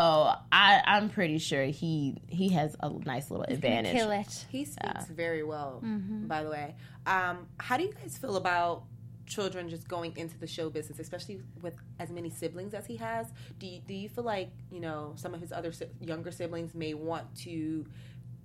I 0.53 0.83
I'm 0.87 1.11
pretty 1.11 1.39
sure 1.39 1.65
he 1.65 2.23
he 2.29 2.51
has 2.51 2.77
a 2.81 2.91
nice 2.91 3.31
little 3.31 3.45
advantage. 3.49 3.93
Kill 3.93 4.11
it. 4.11 4.47
He 4.49 4.65
speaks 4.65 5.07
very 5.07 5.43
well, 5.43 5.81
by 5.83 6.43
the 6.45 6.51
way. 6.51 6.75
Um, 7.07 7.47
how 7.59 7.77
do 7.77 7.83
you 7.85 7.93
guys 7.93 8.17
feel 8.17 8.37
about 8.37 8.85
children 9.27 9.69
just 9.69 9.89
going 9.89 10.17
into 10.17 10.39
the 10.39 10.47
show 10.47 10.71
business, 10.71 10.99
especially 10.99 11.41
with 11.63 11.75
as 11.99 12.11
many 12.11 12.31
siblings 12.31 12.73
as 12.75 12.87
he 12.87 12.97
has? 12.97 13.27
Do 13.59 13.67
you, 13.67 13.81
do 13.81 13.95
you 13.95 14.09
feel 14.09 14.25
like 14.25 14.51
you 14.71 14.81
know 14.81 15.15
some 15.17 15.35
of 15.35 15.41
his 15.41 15.53
other 15.53 15.73
si- 15.73 15.87
younger 16.01 16.31
siblings 16.31 16.75
may 16.75 16.95
want 16.95 17.35
to 17.39 17.85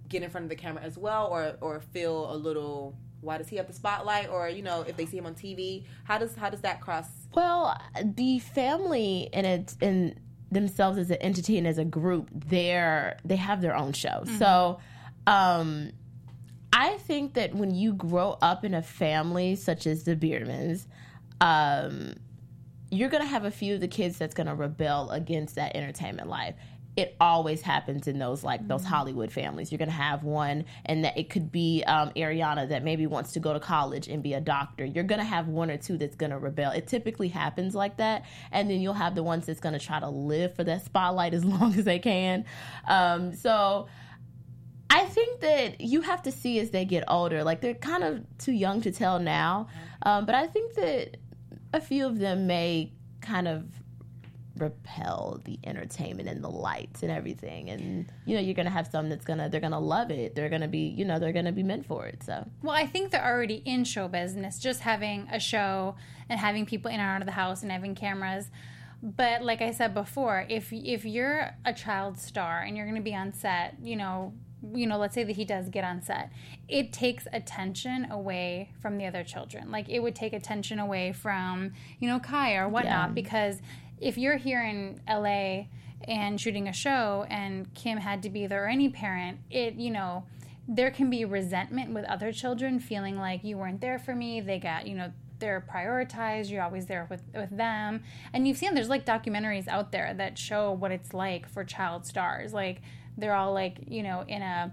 get 0.07 0.23
in 0.23 0.29
front 0.29 0.45
of 0.45 0.49
the 0.49 0.55
camera 0.55 0.83
as 0.83 0.97
well, 0.97 1.27
or 1.27 1.55
or 1.61 1.79
feel 1.79 2.33
a 2.33 2.35
little 2.35 2.97
why 3.21 3.37
does 3.37 3.49
he 3.49 3.57
have 3.57 3.67
the 3.67 3.73
spotlight, 3.73 4.29
or 4.29 4.49
you 4.49 4.63
know 4.63 4.81
if 4.81 4.97
they 4.97 5.05
see 5.05 5.17
him 5.17 5.25
on 5.25 5.35
TV, 5.35 5.83
how 6.05 6.17
does 6.17 6.35
how 6.35 6.49
does 6.49 6.61
that 6.61 6.81
cross? 6.81 7.07
Well, 7.35 7.79
the 8.03 8.39
family 8.39 9.29
and 9.31 9.45
it 9.45 9.75
and 9.81 10.19
themselves 10.51 10.97
as 10.97 11.09
an 11.11 11.17
entity 11.17 11.57
and 11.57 11.67
as 11.67 11.77
a 11.77 11.85
group, 11.85 12.29
they're 12.33 13.17
they 13.23 13.35
have 13.35 13.61
their 13.61 13.75
own 13.75 13.93
show. 13.93 14.23
So, 14.37 14.79
um, 15.27 15.91
I 16.71 16.97
think 16.97 17.33
that 17.33 17.53
when 17.55 17.73
you 17.73 17.93
grow 17.93 18.37
up 18.41 18.63
in 18.63 18.73
a 18.73 18.81
family 18.81 19.55
such 19.55 19.87
as 19.87 20.03
the 20.03 20.15
Biermanns, 20.15 20.85
um, 21.41 22.13
you're 22.91 23.09
gonna 23.09 23.25
have 23.25 23.45
a 23.45 23.51
few 23.51 23.75
of 23.75 23.81
the 23.81 23.87
kids 23.87 24.17
that's 24.17 24.33
gonna 24.33 24.55
rebel 24.55 25.09
against 25.11 25.55
that 25.55 25.75
entertainment 25.75 26.27
life. 26.27 26.55
It 26.99 27.15
always 27.21 27.61
happens 27.61 28.09
in 28.09 28.19
those 28.19 28.43
like 28.43 28.67
those 28.67 28.83
Hollywood 28.83 29.31
families. 29.31 29.71
You're 29.71 29.79
gonna 29.79 29.91
have 29.91 30.25
one, 30.25 30.65
and 30.85 31.05
that 31.05 31.17
it 31.17 31.29
could 31.29 31.49
be 31.49 31.81
um, 31.87 32.11
Ariana 32.17 32.67
that 32.67 32.83
maybe 32.83 33.07
wants 33.07 33.31
to 33.31 33.39
go 33.39 33.53
to 33.53 33.59
college 33.61 34.09
and 34.09 34.21
be 34.21 34.33
a 34.33 34.41
doctor. 34.41 34.83
You're 34.83 35.05
gonna 35.05 35.23
have 35.23 35.47
one 35.47 35.71
or 35.71 35.77
two 35.77 35.97
that's 35.97 36.17
gonna 36.17 36.37
rebel. 36.37 36.71
It 36.71 36.87
typically 36.87 37.29
happens 37.29 37.73
like 37.73 37.95
that, 37.97 38.25
and 38.51 38.69
then 38.69 38.81
you'll 38.81 38.93
have 38.95 39.15
the 39.15 39.23
ones 39.23 39.45
that's 39.45 39.61
gonna 39.61 39.79
try 39.79 40.01
to 40.01 40.09
live 40.09 40.55
for 40.57 40.65
that 40.65 40.83
spotlight 40.83 41.33
as 41.33 41.45
long 41.55 41.73
as 41.79 41.85
they 41.85 41.99
can. 41.99 42.43
Um, 42.87 43.33
so. 43.33 43.87
I 44.91 45.05
think 45.05 45.41
that 45.41 45.81
you 45.81 46.01
have 46.01 46.23
to 46.23 46.31
see 46.31 46.59
as 46.59 46.71
they 46.71 46.83
get 46.83 47.03
older. 47.07 47.43
Like 47.43 47.61
they're 47.61 47.75
kind 47.75 48.03
of 48.03 48.25
too 48.39 48.53
young 48.53 48.81
to 48.81 48.91
tell 48.91 49.19
now, 49.19 49.67
um, 50.01 50.25
but 50.25 50.33
I 50.33 50.47
think 50.47 50.73
that 50.73 51.17
a 51.71 51.79
few 51.79 52.07
of 52.07 52.17
them 52.17 52.47
may 52.47 52.91
kind 53.21 53.47
of 53.47 53.65
repel 54.57 55.39
the 55.45 55.59
entertainment 55.63 56.27
and 56.27 56.43
the 56.43 56.49
lights 56.49 57.03
and 57.03 57.11
everything. 57.11 57.69
And 57.69 58.11
you 58.25 58.35
know, 58.35 58.41
you're 58.41 58.53
gonna 58.55 58.69
have 58.69 58.87
some 58.87 59.09
that's 59.09 59.25
gonna 59.25 59.49
they're 59.49 59.61
gonna 59.61 59.79
love 59.79 60.11
it. 60.11 60.35
They're 60.35 60.49
gonna 60.49 60.67
be 60.67 60.87
you 60.87 61.05
know 61.05 61.19
they're 61.19 61.33
gonna 61.33 61.51
be 61.51 61.63
meant 61.63 61.85
for 61.85 62.05
it. 62.07 62.23
So 62.23 62.47
Well, 62.61 62.75
I 62.75 62.85
think 62.85 63.11
they're 63.11 63.25
already 63.25 63.61
in 63.65 63.83
show 63.83 64.07
business, 64.07 64.59
just 64.59 64.81
having 64.81 65.27
a 65.31 65.39
show 65.39 65.95
and 66.29 66.39
having 66.39 66.65
people 66.65 66.89
in 66.89 66.99
and 66.99 67.09
out 67.09 67.21
of 67.21 67.25
the 67.27 67.33
house 67.33 67.61
and 67.63 67.71
having 67.71 67.95
cameras. 67.95 68.49
But 69.01 69.41
like 69.43 69.61
I 69.61 69.71
said 69.71 69.93
before, 69.93 70.45
if 70.49 70.73
if 70.73 71.05
you're 71.05 71.51
a 71.65 71.73
child 71.73 72.17
star 72.19 72.61
and 72.61 72.75
you're 72.75 72.85
to 72.93 73.01
be 73.01 73.15
on 73.15 73.31
set, 73.33 73.75
you 73.81 73.95
know, 73.95 74.33
you 74.73 74.85
know, 74.87 74.97
let's 74.97 75.15
say 75.15 75.23
that 75.23 75.37
he 75.37 75.45
does 75.45 75.69
get 75.69 75.85
on 75.85 76.01
set, 76.01 76.31
it 76.67 76.91
takes 76.91 77.25
attention 77.31 78.11
away 78.11 78.71
from 78.81 78.97
the 78.97 79.05
other 79.05 79.23
children. 79.23 79.71
Like 79.71 79.87
it 79.87 79.99
would 79.99 80.15
take 80.15 80.33
attention 80.33 80.79
away 80.79 81.13
from, 81.13 81.71
you 81.99 82.09
know, 82.09 82.19
Kai 82.19 82.55
or 82.55 82.67
whatnot, 82.67 83.09
Yeah. 83.09 83.13
because 83.13 83.61
if 83.99 84.17
you're 84.17 84.37
here 84.37 84.63
in 84.63 85.01
LA 85.07 85.65
and 86.03 86.39
shooting 86.39 86.67
a 86.67 86.73
show 86.73 87.25
and 87.29 87.73
Kim 87.73 87.97
had 87.97 88.23
to 88.23 88.29
be 88.29 88.47
there 88.47 88.65
or 88.65 88.67
any 88.67 88.89
parent, 88.89 89.39
it, 89.49 89.75
you 89.75 89.91
know, 89.91 90.25
there 90.67 90.91
can 90.91 91.09
be 91.09 91.25
resentment 91.25 91.93
with 91.93 92.05
other 92.05 92.31
children 92.31 92.79
feeling 92.79 93.17
like 93.17 93.43
you 93.43 93.57
weren't 93.57 93.81
there 93.81 93.99
for 93.99 94.15
me. 94.15 94.39
They 94.39 94.59
got, 94.59 94.87
you 94.87 94.95
know, 94.95 95.11
they're 95.39 95.65
prioritized. 95.67 96.51
You're 96.51 96.63
always 96.63 96.85
there 96.85 97.07
with, 97.09 97.23
with 97.33 97.49
them. 97.55 98.03
And 98.33 98.47
you've 98.47 98.57
seen 98.57 98.75
there's 98.75 98.89
like 98.89 99.05
documentaries 99.05 99.67
out 99.67 99.91
there 99.91 100.13
that 100.13 100.37
show 100.37 100.71
what 100.71 100.91
it's 100.91 101.13
like 101.13 101.49
for 101.49 101.63
child 101.63 102.05
stars. 102.05 102.53
Like 102.53 102.81
they're 103.17 103.33
all 103.33 103.53
like, 103.53 103.79
you 103.87 104.03
know, 104.03 104.23
in 104.27 104.41
a 104.41 104.71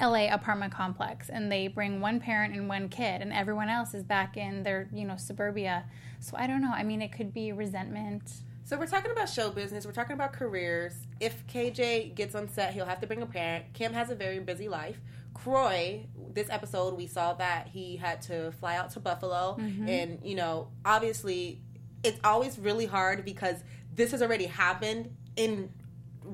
LA 0.00 0.32
apartment 0.32 0.72
complex 0.72 1.28
and 1.28 1.50
they 1.50 1.68
bring 1.68 2.00
one 2.00 2.20
parent 2.20 2.54
and 2.54 2.68
one 2.68 2.88
kid 2.88 3.20
and 3.20 3.32
everyone 3.32 3.68
else 3.68 3.94
is 3.94 4.02
back 4.02 4.36
in 4.36 4.62
their, 4.62 4.88
you 4.92 5.04
know, 5.04 5.16
suburbia. 5.16 5.84
So 6.20 6.36
I 6.36 6.46
don't 6.46 6.62
know. 6.62 6.72
I 6.72 6.82
mean, 6.82 7.02
it 7.02 7.12
could 7.12 7.32
be 7.32 7.52
resentment. 7.52 8.32
So 8.64 8.78
we're 8.78 8.86
talking 8.86 9.10
about 9.10 9.28
show 9.28 9.50
business. 9.50 9.84
We're 9.84 9.92
talking 9.92 10.14
about 10.14 10.32
careers. 10.32 10.94
If 11.20 11.46
KJ 11.46 12.14
gets 12.14 12.34
on 12.34 12.48
set, 12.48 12.74
he'll 12.74 12.86
have 12.86 13.00
to 13.00 13.06
bring 13.06 13.22
a 13.22 13.26
parent. 13.26 13.72
Kim 13.74 13.92
has 13.92 14.10
a 14.10 14.14
very 14.14 14.38
busy 14.38 14.68
life. 14.68 14.98
Kroy, 15.34 16.06
this 16.32 16.48
episode, 16.48 16.96
we 16.96 17.06
saw 17.06 17.34
that 17.34 17.68
he 17.68 17.96
had 17.96 18.22
to 18.22 18.52
fly 18.52 18.76
out 18.76 18.90
to 18.90 19.00
Buffalo, 19.00 19.56
mm-hmm. 19.58 19.88
and 19.88 20.18
you 20.22 20.34
know, 20.34 20.68
obviously, 20.84 21.60
it's 22.04 22.20
always 22.22 22.58
really 22.58 22.86
hard 22.86 23.24
because 23.24 23.56
this 23.94 24.10
has 24.12 24.22
already 24.22 24.46
happened 24.46 25.14
in 25.36 25.70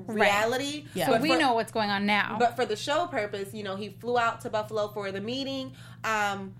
reality. 0.07 0.85
Yeah. 0.93 1.05
So 1.07 1.11
But 1.13 1.21
we 1.21 1.29
for- 1.29 1.37
know 1.37 1.53
what's 1.53 1.71
going 1.71 1.89
on 1.89 2.05
now. 2.05 2.37
but 2.39 2.55
for 2.55 2.65
the 2.65 2.75
show 2.75 3.07
purpose, 3.07 3.53
you 3.53 3.63
know, 3.63 3.75
he 3.75 3.89
flew 3.89 4.17
out 4.17 4.41
to 4.41 4.49
Buffalo 4.49 4.87
for 4.89 5.11
the 5.11 5.21
meeting. 5.21 5.73
Um, 6.03 6.55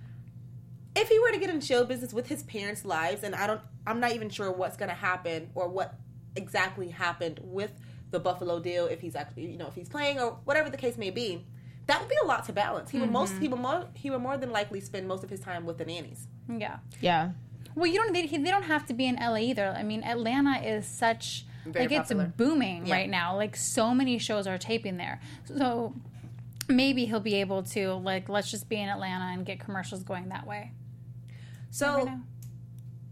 if 0.96 1.08
he 1.08 1.20
were 1.20 1.32
to 1.32 1.38
get 1.38 1.50
in 1.50 1.62
show 1.62 1.84
business 1.86 2.14
with 2.14 2.28
his 2.28 2.44
parents' 2.44 2.84
lives, 2.84 3.24
and 3.24 3.36
I 3.36 3.48
don't, 3.48 3.62
I'm 3.88 4.00
not 4.00 4.12
even 4.14 4.30
sure 4.30 4.52
what's 4.52 4.76
going 4.78 4.90
to 4.90 4.96
happen 4.96 5.50
or 5.56 5.68
what 5.70 5.96
exactly 6.36 6.90
happened 6.90 7.40
with 7.44 7.72
the 8.12 8.20
Buffalo 8.20 8.60
deal. 8.60 8.86
If 8.88 9.00
he's 9.02 9.16
actually, 9.16 9.52
you 9.52 9.58
know, 9.58 9.68
if 9.68 9.76
he's 9.76 9.90
playing 9.90 10.20
or 10.20 10.38
whatever 10.46 10.70
the 10.70 10.78
case 10.78 10.98
may 10.98 11.10
be, 11.12 11.46
that 11.88 12.00
would 12.00 12.10
be 12.10 12.16
a 12.24 12.26
lot 12.26 12.46
to 12.46 12.54
balance. 12.54 12.90
He 12.90 13.00
would 13.00 13.12
most, 13.12 13.34
he 13.38 13.48
would 13.48 13.60
more, 13.60 13.88
he 13.94 14.10
would 14.10 14.20
more 14.22 14.38
than 14.38 14.52
likely 14.52 14.80
spend 14.82 15.08
most 15.08 15.24
of 15.24 15.30
his 15.30 15.40
time 15.40 15.66
with 15.66 15.78
the 15.78 15.86
nannies. 15.86 16.28
yeah. 16.48 16.78
Yeah. 17.02 17.32
Well, 17.76 17.86
you 17.86 17.96
don't. 17.98 18.12
They, 18.14 18.26
they 18.26 18.50
don't 18.50 18.64
have 18.64 18.86
to 18.88 18.94
be 18.94 19.06
in 19.06 19.16
LA 19.16 19.38
either. 19.38 19.68
I 19.78 19.84
mean, 19.84 20.04
Atlanta 20.04 20.60
is 20.60 20.86
such 20.88 21.46
Very 21.72 21.88
like 21.88 21.98
popular. 21.98 22.26
it's 22.26 22.34
booming 22.36 22.86
Yeah. 22.88 22.96
right 22.96 23.10
now. 23.10 23.36
Like 23.36 23.56
so 23.56 23.94
many 23.94 24.18
shows 24.18 24.48
are 24.48 24.58
taping 24.58 24.98
there. 24.98 25.20
So 25.46 25.94
maybe 26.68 27.06
he'll 27.06 27.20
be 27.20 27.36
able 27.36 27.64
to 27.64 27.94
like 27.94 28.30
let's 28.30 28.52
just 28.52 28.70
be 28.70 28.80
in 28.80 28.90
Atlanta 28.90 29.26
and 29.34 29.46
get 29.46 29.60
commercials 29.60 30.04
going 30.04 30.30
that 30.30 30.46
way. 30.46 30.72
So 31.72 32.10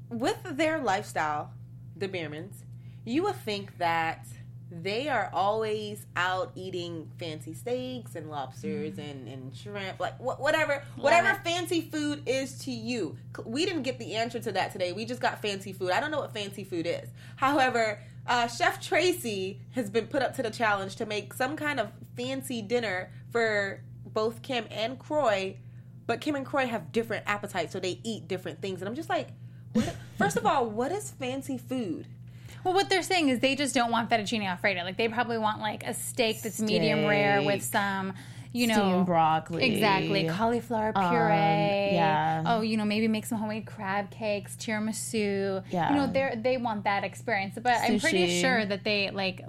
with 0.09 0.37
their 0.43 0.79
lifestyle, 0.79 1.51
the 1.95 2.07
Biermanns, 2.07 2.63
you 3.05 3.23
would 3.23 3.35
think 3.35 3.77
that 3.77 4.25
they 4.69 5.07
are 5.07 5.29
always 5.31 6.05
out 6.15 6.51
eating 6.55 7.09
fancy 7.17 7.53
steaks 7.53 8.15
and 8.15 8.29
lobsters 8.29 8.95
mm-hmm. 8.95 9.09
and, 9.09 9.27
and 9.27 9.55
shrimp, 9.55 9.99
like 9.99 10.17
wh- 10.17 10.39
whatever, 10.39 10.83
whatever 10.97 11.29
it. 11.29 11.43
fancy 11.43 11.81
food 11.81 12.21
is 12.25 12.59
to 12.59 12.71
you. 12.71 13.17
We 13.45 13.65
didn't 13.65 13.83
get 13.83 13.97
the 13.97 14.15
answer 14.15 14.39
to 14.39 14.51
that 14.53 14.73
today. 14.73 14.91
We 14.91 15.05
just 15.05 15.21
got 15.21 15.41
fancy 15.41 15.71
food. 15.71 15.91
I 15.91 16.01
don't 16.01 16.11
know 16.11 16.19
what 16.19 16.33
fancy 16.33 16.65
food 16.65 16.85
is. 16.85 17.07
However, 17.37 18.01
uh, 18.27 18.47
Chef 18.47 18.81
Tracy 18.81 19.59
has 19.71 19.89
been 19.89 20.07
put 20.07 20.21
up 20.21 20.35
to 20.35 20.43
the 20.43 20.49
challenge 20.49 20.95
to 20.97 21.05
make 21.05 21.33
some 21.33 21.55
kind 21.55 21.79
of 21.79 21.91
fancy 22.15 22.61
dinner 22.61 23.11
for 23.31 23.81
both 24.05 24.41
Kim 24.41 24.65
and 24.71 24.99
Kroy, 24.99 25.55
but 26.05 26.21
Kim 26.21 26.35
and 26.35 26.45
Kroy 26.45 26.65
have 26.67 26.91
different 26.91 27.23
appetites, 27.27 27.73
so 27.73 27.79
they 27.79 27.99
eat 28.03 28.27
different 28.27 28.61
things. 28.61 28.81
And 28.81 28.89
I'm 28.89 28.95
just 28.95 29.09
like, 29.09 29.29
what, 29.73 29.95
first 30.17 30.37
of 30.37 30.45
all, 30.45 30.69
what 30.69 30.91
is 30.91 31.11
fancy 31.11 31.57
food? 31.57 32.07
Well, 32.63 32.73
what 32.73 32.89
they're 32.89 33.03
saying 33.03 33.29
is 33.29 33.39
they 33.39 33.55
just 33.55 33.73
don't 33.73 33.91
want 33.91 34.09
fettuccine 34.09 34.43
alfredo. 34.45 34.83
Like 34.83 34.97
they 34.97 35.07
probably 35.07 35.37
want 35.37 35.61
like 35.61 35.83
a 35.85 35.93
steak 35.93 36.41
that's 36.41 36.59
medium 36.59 37.05
rare 37.05 37.41
with 37.41 37.63
some, 37.63 38.13
you 38.53 38.67
know, 38.67 38.73
Steamed 38.73 39.05
broccoli. 39.05 39.63
Exactly, 39.63 40.27
cauliflower 40.27 40.91
um, 40.95 41.09
puree. 41.09 41.95
yeah. 41.95 42.43
Oh, 42.45 42.61
you 42.61 42.77
know, 42.77 42.85
maybe 42.85 43.07
make 43.07 43.25
some 43.25 43.37
homemade 43.37 43.65
crab 43.65 44.09
cakes, 44.11 44.55
tiramisu. 44.55 45.63
Yeah. 45.69 45.89
You 45.89 45.95
know, 45.95 46.11
they 46.11 46.35
they 46.41 46.57
want 46.57 46.83
that 46.85 47.03
experience. 47.03 47.57
But 47.61 47.75
I'm 47.81 47.99
pretty 47.99 48.41
sure 48.41 48.65
that 48.65 48.83
they 48.83 49.09
like 49.11 49.41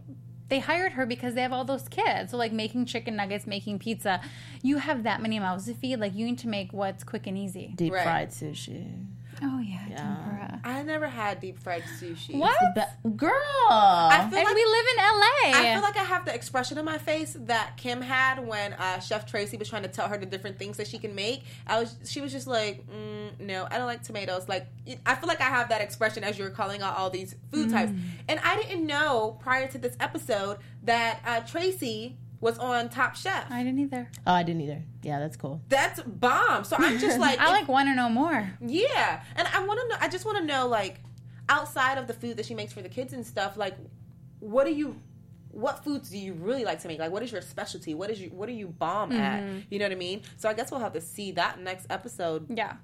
they 0.49 0.59
hired 0.61 0.93
her 0.93 1.07
because 1.07 1.35
they 1.35 1.43
have 1.43 1.53
all 1.53 1.65
those 1.65 1.89
kids. 1.89 2.31
So 2.31 2.37
like 2.37 2.53
making 2.53 2.87
chicken 2.87 3.17
nuggets, 3.17 3.47
making 3.47 3.79
pizza, 3.79 4.21
you 4.63 4.79
have 4.79 5.03
that 5.03 5.21
many 5.21 5.39
mouths 5.39 5.67
to 5.67 5.75
feed. 5.75 6.01
Like 6.01 6.15
you 6.15 6.25
need 6.27 6.39
to 6.39 6.49
make 6.49 6.73
what's 6.73 7.05
quick 7.05 7.27
and 7.27 7.37
easy. 7.37 7.73
Deep 7.77 7.93
Right. 7.93 8.03
fried 8.03 8.31
sushi. 8.31 9.05
Oh 9.43 9.61
yeah, 9.61 9.85
tempura. 9.89 10.61
I 10.65 10.83
never 10.83 11.07
had 11.07 11.41
deep 11.41 11.59
fried 11.59 11.83
sushi. 12.01 12.35
What? 12.35 12.57
But 12.75 13.17
girl, 13.17 13.31
I 13.71 14.27
feel 14.29 14.39
And 14.39 14.45
like 14.45 14.55
we 14.55 14.65
live 14.65 14.87
in 14.93 14.97
LA. 14.97 15.59
I 15.61 15.75
feel 15.75 15.83
like 15.83 15.97
I 15.97 16.05
have 16.05 16.25
the 16.25 16.35
expression 16.35 16.79
on 16.79 16.85
my 16.85 16.99
face 16.99 17.37
that 17.41 17.77
Kim 17.77 18.01
had 18.01 18.45
when 18.45 18.73
uh, 18.75 18.99
Chef 18.99 19.27
Tracy 19.27 19.57
was 19.57 19.69
trying 19.69 19.83
to 19.83 19.89
tell 19.89 20.09
her 20.09 20.19
the 20.19 20.27
different 20.27 20.59
things 20.59 20.77
that 20.79 20.87
she 20.89 20.99
can 20.99 21.15
make. 21.15 21.45
I 21.67 21.81
was, 21.81 21.97
she 22.05 22.21
was 22.21 22.33
just 22.33 22.47
like, 22.47 22.85
mm, 22.89 23.39
"No, 23.39 23.67
I 23.71 23.79
don't 23.79 23.87
like 23.87 24.03
tomatoes." 24.03 24.49
Like, 24.49 24.67
I 25.07 25.15
feel 25.15 25.29
like 25.29 25.41
I 25.41 25.45
have 25.45 25.69
that 25.69 25.81
expression 25.81 26.25
as 26.25 26.39
you 26.39 26.45
were 26.45 26.51
calling 26.51 26.83
out 26.83 26.97
all 26.97 27.11
these 27.11 27.37
food 27.53 27.71
types, 27.71 27.93
and 28.29 28.41
I 28.43 28.61
didn't 28.61 28.87
know 28.87 29.39
prior 29.41 29.69
to 29.69 29.79
this 29.79 29.97
episode 30.01 30.59
that 30.83 31.21
uh, 31.25 31.41
Tracy 31.41 32.17
was 32.41 32.59
on 32.59 32.89
Top 32.89 33.17
Chef. 33.17 33.51
I 33.51 33.63
didn't 33.65 33.81
either. 33.81 34.09
oh, 34.27 34.33
I 34.33 34.43
didn't 34.43 34.63
either. 34.63 34.83
Yeah, 35.03 35.19
that's 35.19 35.37
cool. 35.37 35.61
That's 35.69 36.01
bomb. 36.03 36.65
So 36.65 36.77
I'm 36.79 36.99
just 36.99 37.19
like, 37.27 37.39
I 37.41 37.51
like 37.51 37.69
want 37.69 37.89
to 37.89 37.95
know 37.95 38.09
more. 38.09 38.51
yeah, 38.61 39.23
and 39.37 39.49
I 39.49 39.65
want 39.65 39.81
to 39.81 39.89
know. 39.89 39.97
I 40.01 40.09
just 40.09 40.25
want 40.25 40.39
to 40.39 40.45
know, 40.45 40.67
like, 40.69 41.01
outside 41.49 41.99
of 41.99 42.07
the 42.07 42.15
food 42.15 42.37
that 42.37 42.47
she 42.47 42.55
makes 42.55 42.73
for 42.73 42.83
the 42.83 42.89
kids 42.89 43.13
and 43.13 43.27
stuff, 43.27 43.57
like, 43.57 43.77
what 44.41 44.65
do 44.67 44.73
you, 44.73 44.97
what 45.51 45.83
foods 45.83 46.11
do 46.11 46.19
you 46.19 46.35
really 46.35 46.65
like 46.65 46.81
to 46.83 46.89
make? 46.89 46.99
Like, 47.01 47.11
what 47.11 47.23
is 47.23 47.33
your 47.33 47.41
specialty? 47.41 47.95
What 47.95 48.11
is 48.11 48.21
you, 48.21 48.29
what 48.31 48.49
are 48.49 48.53
you 48.53 48.69
bomb 48.69 49.11
at? 49.13 49.43
Mm-hmm. 49.43 49.59
You 49.71 49.79
know 49.81 49.87
what 49.87 49.93
I 49.93 49.97
mean? 49.97 50.23
So 50.37 50.49
I 50.49 50.55
guess 50.55 50.71
we'll 50.71 50.81
have 50.81 50.93
to 50.93 51.01
see 51.01 51.33
that 51.33 51.61
next 51.61 51.87
episode. 51.91 52.47
Yeah. 52.57 52.75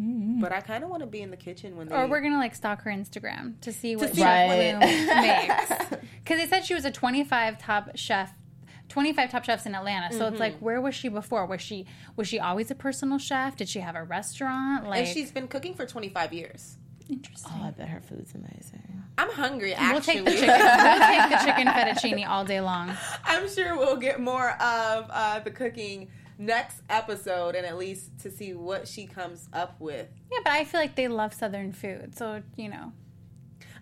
Mm-hmm. 0.00 0.40
But 0.40 0.52
I 0.52 0.60
kind 0.60 0.84
of 0.84 0.90
want 0.90 1.00
to 1.02 1.06
be 1.08 1.22
in 1.22 1.30
the 1.32 1.36
kitchen 1.36 1.76
when 1.76 1.88
they. 1.88 1.94
Or 1.94 2.06
we're 2.06 2.20
gonna 2.20 2.38
like 2.38 2.54
stalk 2.54 2.82
her 2.82 2.90
Instagram 2.90 3.60
to 3.62 3.72
see 3.72 3.96
what 3.96 4.14
see 4.14 4.20
Chef 4.22 4.48
what- 4.48 4.80
makes. 4.80 6.02
Because 6.24 6.40
they 6.42 6.46
said 6.46 6.64
she 6.66 6.74
was 6.74 6.84
a 6.84 6.90
25 6.90 7.58
top 7.58 7.90
chef, 7.96 8.32
25 8.88 9.30
top 9.30 9.44
chefs 9.44 9.66
in 9.66 9.74
Atlanta. 9.74 10.12
So 10.16 10.26
it's 10.28 10.40
like, 10.40 10.56
where 10.58 10.80
was 10.80 10.94
she 10.94 11.08
before? 11.08 11.44
Was 11.46 11.60
she 11.60 11.86
was 12.16 12.26
she 12.28 12.40
always 12.40 12.70
a 12.70 12.74
personal 12.74 13.18
chef? 13.18 13.56
Did 13.56 13.68
she 13.68 13.80
have 13.80 13.94
a 13.96 14.02
restaurant? 14.02 14.88
Like, 14.88 15.00
and 15.00 15.08
she's 15.08 15.30
been 15.30 15.48
cooking 15.48 15.74
for 15.74 15.84
25 15.86 16.32
years. 16.32 16.78
interesting. 17.08 17.52
Oh, 17.56 17.66
I 17.66 17.70
bet 17.70 17.88
her 17.88 18.00
food's 18.00 18.34
amazing. 18.34 19.02
I'm 19.18 19.30
hungry. 19.30 19.74
we'll 19.78 19.96
Actually, 19.96 20.14
take 20.14 20.24
the 20.26 20.30
chicken. 20.32 20.48
we'll 20.48 20.98
take 21.00 21.30
the 21.30 21.36
chicken 21.44 21.66
fettuccine 21.66 22.28
all 22.28 22.44
day 22.44 22.60
long. 22.60 22.92
I'm 23.24 23.48
sure 23.48 23.76
we'll 23.76 23.96
get 23.96 24.20
more 24.20 24.50
of 24.52 25.06
uh, 25.10 25.40
the 25.40 25.50
cooking 25.50 26.08
next 26.38 26.82
episode, 26.88 27.56
and 27.56 27.66
at 27.66 27.76
least 27.76 28.16
to 28.20 28.30
see 28.30 28.54
what 28.54 28.86
she 28.86 29.06
comes 29.06 29.48
up 29.52 29.74
with. 29.80 30.06
Yeah, 30.30 30.38
but 30.44 30.52
I 30.52 30.64
feel 30.64 30.80
like 30.80 30.94
they 30.94 31.08
love 31.08 31.34
Southern 31.34 31.72
food, 31.72 32.16
so 32.16 32.42
you 32.56 32.68
know. 32.68 32.92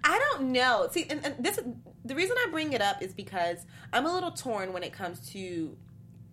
I 0.03 0.19
don't 0.31 0.53
know. 0.53 0.89
See, 0.91 1.07
and, 1.11 1.25
and 1.25 1.45
this 1.45 1.59
the 2.07 2.15
reason 2.15 2.37
I 2.39 2.51
bring 2.51 2.73
it 2.73 2.81
up 2.81 3.03
is 3.03 3.13
because 3.13 3.67
I'm 3.93 4.07
a 4.07 4.13
little 4.13 4.31
torn 4.31 4.73
when 4.73 4.83
it 4.83 4.93
comes 4.93 5.29
to 5.31 5.77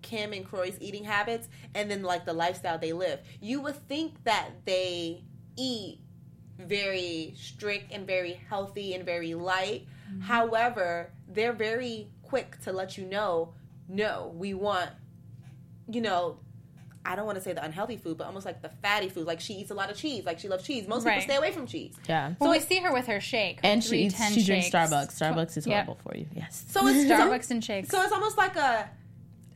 Kim 0.01 0.34
and 0.34 0.46
Kroy's 0.46 0.77
eating 0.80 1.03
habits 1.03 1.48
and 1.74 1.89
then 1.89 2.03
like 2.03 2.25
the 2.25 2.34
lifestyle 2.34 2.77
they 2.77 2.94
live. 2.94 3.20
You 3.42 3.62
would 3.62 3.88
think 3.88 4.24
that 4.25 4.50
they 4.65 5.24
eat 5.56 6.00
very 6.60 7.34
strict 7.36 7.92
and 7.92 8.06
very 8.06 8.34
healthy 8.50 8.94
and 8.94 9.06
very 9.06 9.34
light. 9.34 9.88
Mm-hmm. 10.12 10.22
However, 10.22 11.12
they're 11.27 11.53
very 11.53 12.10
quick 12.22 12.60
to 12.62 12.72
let 12.72 12.98
you 12.98 13.06
know, 13.06 13.53
no, 13.88 14.32
we 14.36 14.53
want, 14.53 14.92
you 15.89 16.01
know, 16.01 16.39
I 17.05 17.15
don't 17.15 17.25
want 17.25 17.38
to 17.38 17.43
say 17.43 17.51
the 17.53 17.63
unhealthy 17.63 17.98
food, 17.98 18.17
but 18.17 18.27
almost 18.27 18.45
like 18.45 18.62
the 18.62 18.69
fatty 18.81 19.10
food. 19.10 19.27
Like 19.27 19.41
she 19.41 19.55
eats 19.55 19.72
a 19.72 19.74
lot 19.74 19.89
of 19.91 19.98
cheese. 19.98 20.25
Like 20.25 20.39
she 20.39 20.48
loves 20.48 20.63
cheese. 20.65 20.88
Most 20.88 21.05
Right. 21.05 21.19
people 21.19 21.33
stay 21.33 21.38
away 21.38 21.51
from 21.51 21.67
cheese. 21.67 21.93
Yeah. 22.07 22.33
Well, 22.39 22.51
we 22.51 22.60
see 22.60 22.79
her 22.79 22.93
with 22.93 23.07
her 23.07 23.19
shake, 23.19 23.57
her 23.57 23.67
and 23.67 23.83
she 23.83 24.05
eats, 24.05 24.15
310 24.15 24.39
she 24.39 24.45
drinks. 24.45 24.69
Starbucks. 24.69 25.19
Starbucks 25.19 25.57
is 25.57 25.67
Yep. 25.67 25.86
horrible 25.86 26.00
for 26.03 26.15
you. 26.17 26.27
Yes. 26.33 26.63
So 26.69 26.88
it's 26.88 27.00
Starbucks 27.12 27.51
and 27.51 27.63
shakes. 27.63 27.89
So 27.89 28.01
it's 28.01 28.13
almost 28.13 28.38
like 28.38 28.55
a 28.55 28.89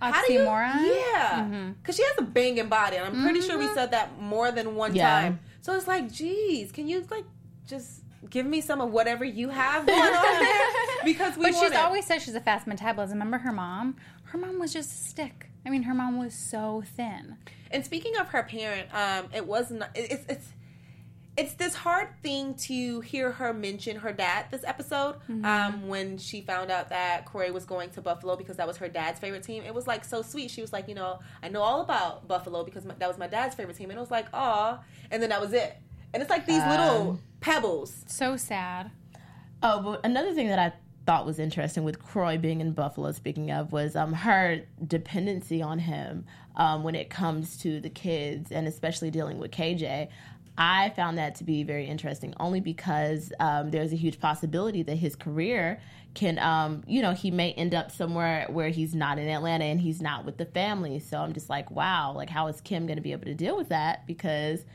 how 0.01 0.25
do 0.27 0.34
you- 0.34 0.42
Yeah, 0.44 1.42
mm-hmm. 1.42 1.72
because 1.82 1.96
she 1.96 2.04
has 2.04 2.13
a 2.20 2.22
banging 2.22 2.68
body, 2.70 2.98
and 2.98 3.06
I'm 3.08 3.24
pretty 3.24 3.42
sure 3.42 3.58
we 3.58 3.66
mm-hmm. 3.66 3.74
said 3.74 3.92
that 3.92 4.22
more 4.22 4.51
than 4.51 4.75
one 4.75 4.94
Yeah. 4.94 5.10
time. 5.22 5.39
So 5.62 5.74
it's 5.75 5.88
like, 5.88 6.12
geez, 6.12 6.72
can 6.72 6.88
you 6.88 7.06
like 7.10 7.25
just 7.68 8.01
give 8.30 8.46
me 8.46 8.62
some 8.62 8.80
of 8.82 8.92
whatever 8.92 9.25
you 9.25 9.50
have 9.50 9.86
going 9.88 10.00
on 10.00 10.39
there? 10.44 10.62
Because 11.06 11.38
we 11.38 11.44
But 11.44 11.54
want 11.54 11.66
she's 11.66 11.72
it. 11.72 11.77
always 11.84 12.06
said 12.06 12.22
she's 12.22 12.36
a 12.36 12.42
fast 12.42 12.68
metabolism. 12.68 13.18
Remember 13.20 13.38
her 13.38 13.51
mom? 13.54 13.96
Her 14.25 14.38
mom 14.38 14.60
was 14.60 14.74
just 14.74 14.92
a 14.92 15.10
stick. 15.10 15.47
I 15.68 15.70
mean, 15.70 15.84
her 15.84 15.94
mom 15.94 16.18
was 16.18 16.34
so 16.34 16.82
thin. 16.96 17.36
And 17.70 17.84
speaking 17.86 18.16
of 18.18 18.30
her 18.30 18.44
parent, 18.44 18.88
um, 18.94 19.30
it 19.34 19.46
was 19.46 19.70
not. 19.70 19.90
it- 19.96 20.12
It's 20.12 20.26
it's 20.30 20.48
it's 21.36 21.54
this 21.54 21.76
hard 21.76 22.08
thing 22.24 22.56
to 22.56 23.00
hear 23.02 23.32
her 23.34 23.54
mention 23.54 23.98
her 23.98 24.12
dad 24.12 24.46
this 24.50 24.64
episode. 24.64 25.18
Um, 25.46 25.88
when 25.88 26.18
she 26.18 26.42
found 26.42 26.72
out 26.72 26.90
that 26.90 27.26
Corey 27.26 27.52
was 27.52 27.64
going 27.64 27.92
to 27.92 28.02
Buffalo 28.02 28.36
because 28.36 28.58
that 28.58 28.66
was 28.66 28.78
her 28.78 28.90
dad's 28.90 29.20
favorite 29.20 29.44
team, 29.44 29.62
it 29.64 29.72
was 29.76 29.86
like 29.86 30.04
so 30.04 30.24
sweet. 30.24 30.50
She 30.50 30.62
was 30.62 30.74
like, 30.74 30.88
you 30.88 30.96
know, 30.96 31.20
I 31.44 31.50
know 31.50 31.62
all 31.62 31.82
about 31.82 32.28
Buffalo 32.28 32.64
because 32.64 32.86
my, 32.86 32.96
that 32.96 33.08
was 33.08 33.20
my 33.20 33.28
dad's 33.28 33.54
favorite 33.54 33.78
team, 33.78 33.92
and 33.92 33.98
it 33.98 34.02
was 34.02 34.10
like, 34.10 34.26
aw, 34.34 34.80
and 35.12 35.22
then 35.22 35.30
that 35.30 35.40
was 35.40 35.54
it. 35.54 35.78
And 36.12 36.24
it's 36.24 36.30
like 36.32 36.48
these 36.48 36.64
little 36.66 37.20
pebbles. 37.40 38.04
So 38.08 38.36
sad. 38.36 38.90
Oh, 39.62 39.82
but 39.84 40.04
another 40.06 40.34
thing 40.34 40.48
that 40.48 40.58
I 40.58 40.74
thought 41.08 41.26
was 41.26 41.40
interesting 41.40 41.86
with 41.86 42.04
Kroy 42.04 42.38
being 42.38 42.60
in 42.60 42.74
Buffalo, 42.74 43.14
speaking 43.14 43.50
of, 43.50 43.72
was 43.72 43.96
um, 43.96 44.12
her 44.12 44.60
dependency 44.86 45.62
on 45.62 45.80
him 45.80 46.26
um, 46.58 46.84
when 46.84 46.96
it 46.96 47.10
comes 47.10 47.56
to 47.60 47.80
the 47.80 47.90
kids 47.90 48.52
and 48.52 48.68
especially 48.68 49.10
dealing 49.10 49.40
with 49.40 49.50
KJ. 49.52 50.10
I 50.58 50.90
found 50.90 51.18
that 51.18 51.36
to 51.36 51.46
be 51.46 51.64
very 51.64 51.86
interesting, 51.86 52.34
only 52.42 52.60
because 52.60 53.32
um, 53.40 53.72
there's 53.72 53.94
a 53.94 53.96
huge 53.96 54.20
possibility 54.20 54.84
that 54.84 54.96
his 54.96 55.16
career 55.16 55.80
can, 56.14 56.40
um, 56.40 56.84
you 56.88 57.02
know, 57.02 57.14
he 57.14 57.32
may 57.32 57.54
end 57.54 57.74
up 57.74 57.90
somewhere 57.90 58.46
where 58.50 58.68
he's 58.68 58.94
not 58.94 59.18
in 59.18 59.30
Atlanta 59.30 59.64
and 59.64 59.80
he's 59.80 60.02
not 60.02 60.26
with 60.26 60.38
the 60.38 60.46
family. 60.46 61.00
So 61.00 61.20
I'm 61.20 61.32
just 61.32 61.50
like, 61.50 61.72
wow, 61.72 62.12
like 62.14 62.30
how 62.30 62.48
is 62.48 62.60
Kim 62.60 62.86
going 62.86 62.98
to 62.98 63.04
be 63.04 63.14
able 63.14 63.26
to 63.26 63.34
deal 63.34 63.56
with 63.56 63.70
that? 63.70 64.06
Because, 64.08 64.66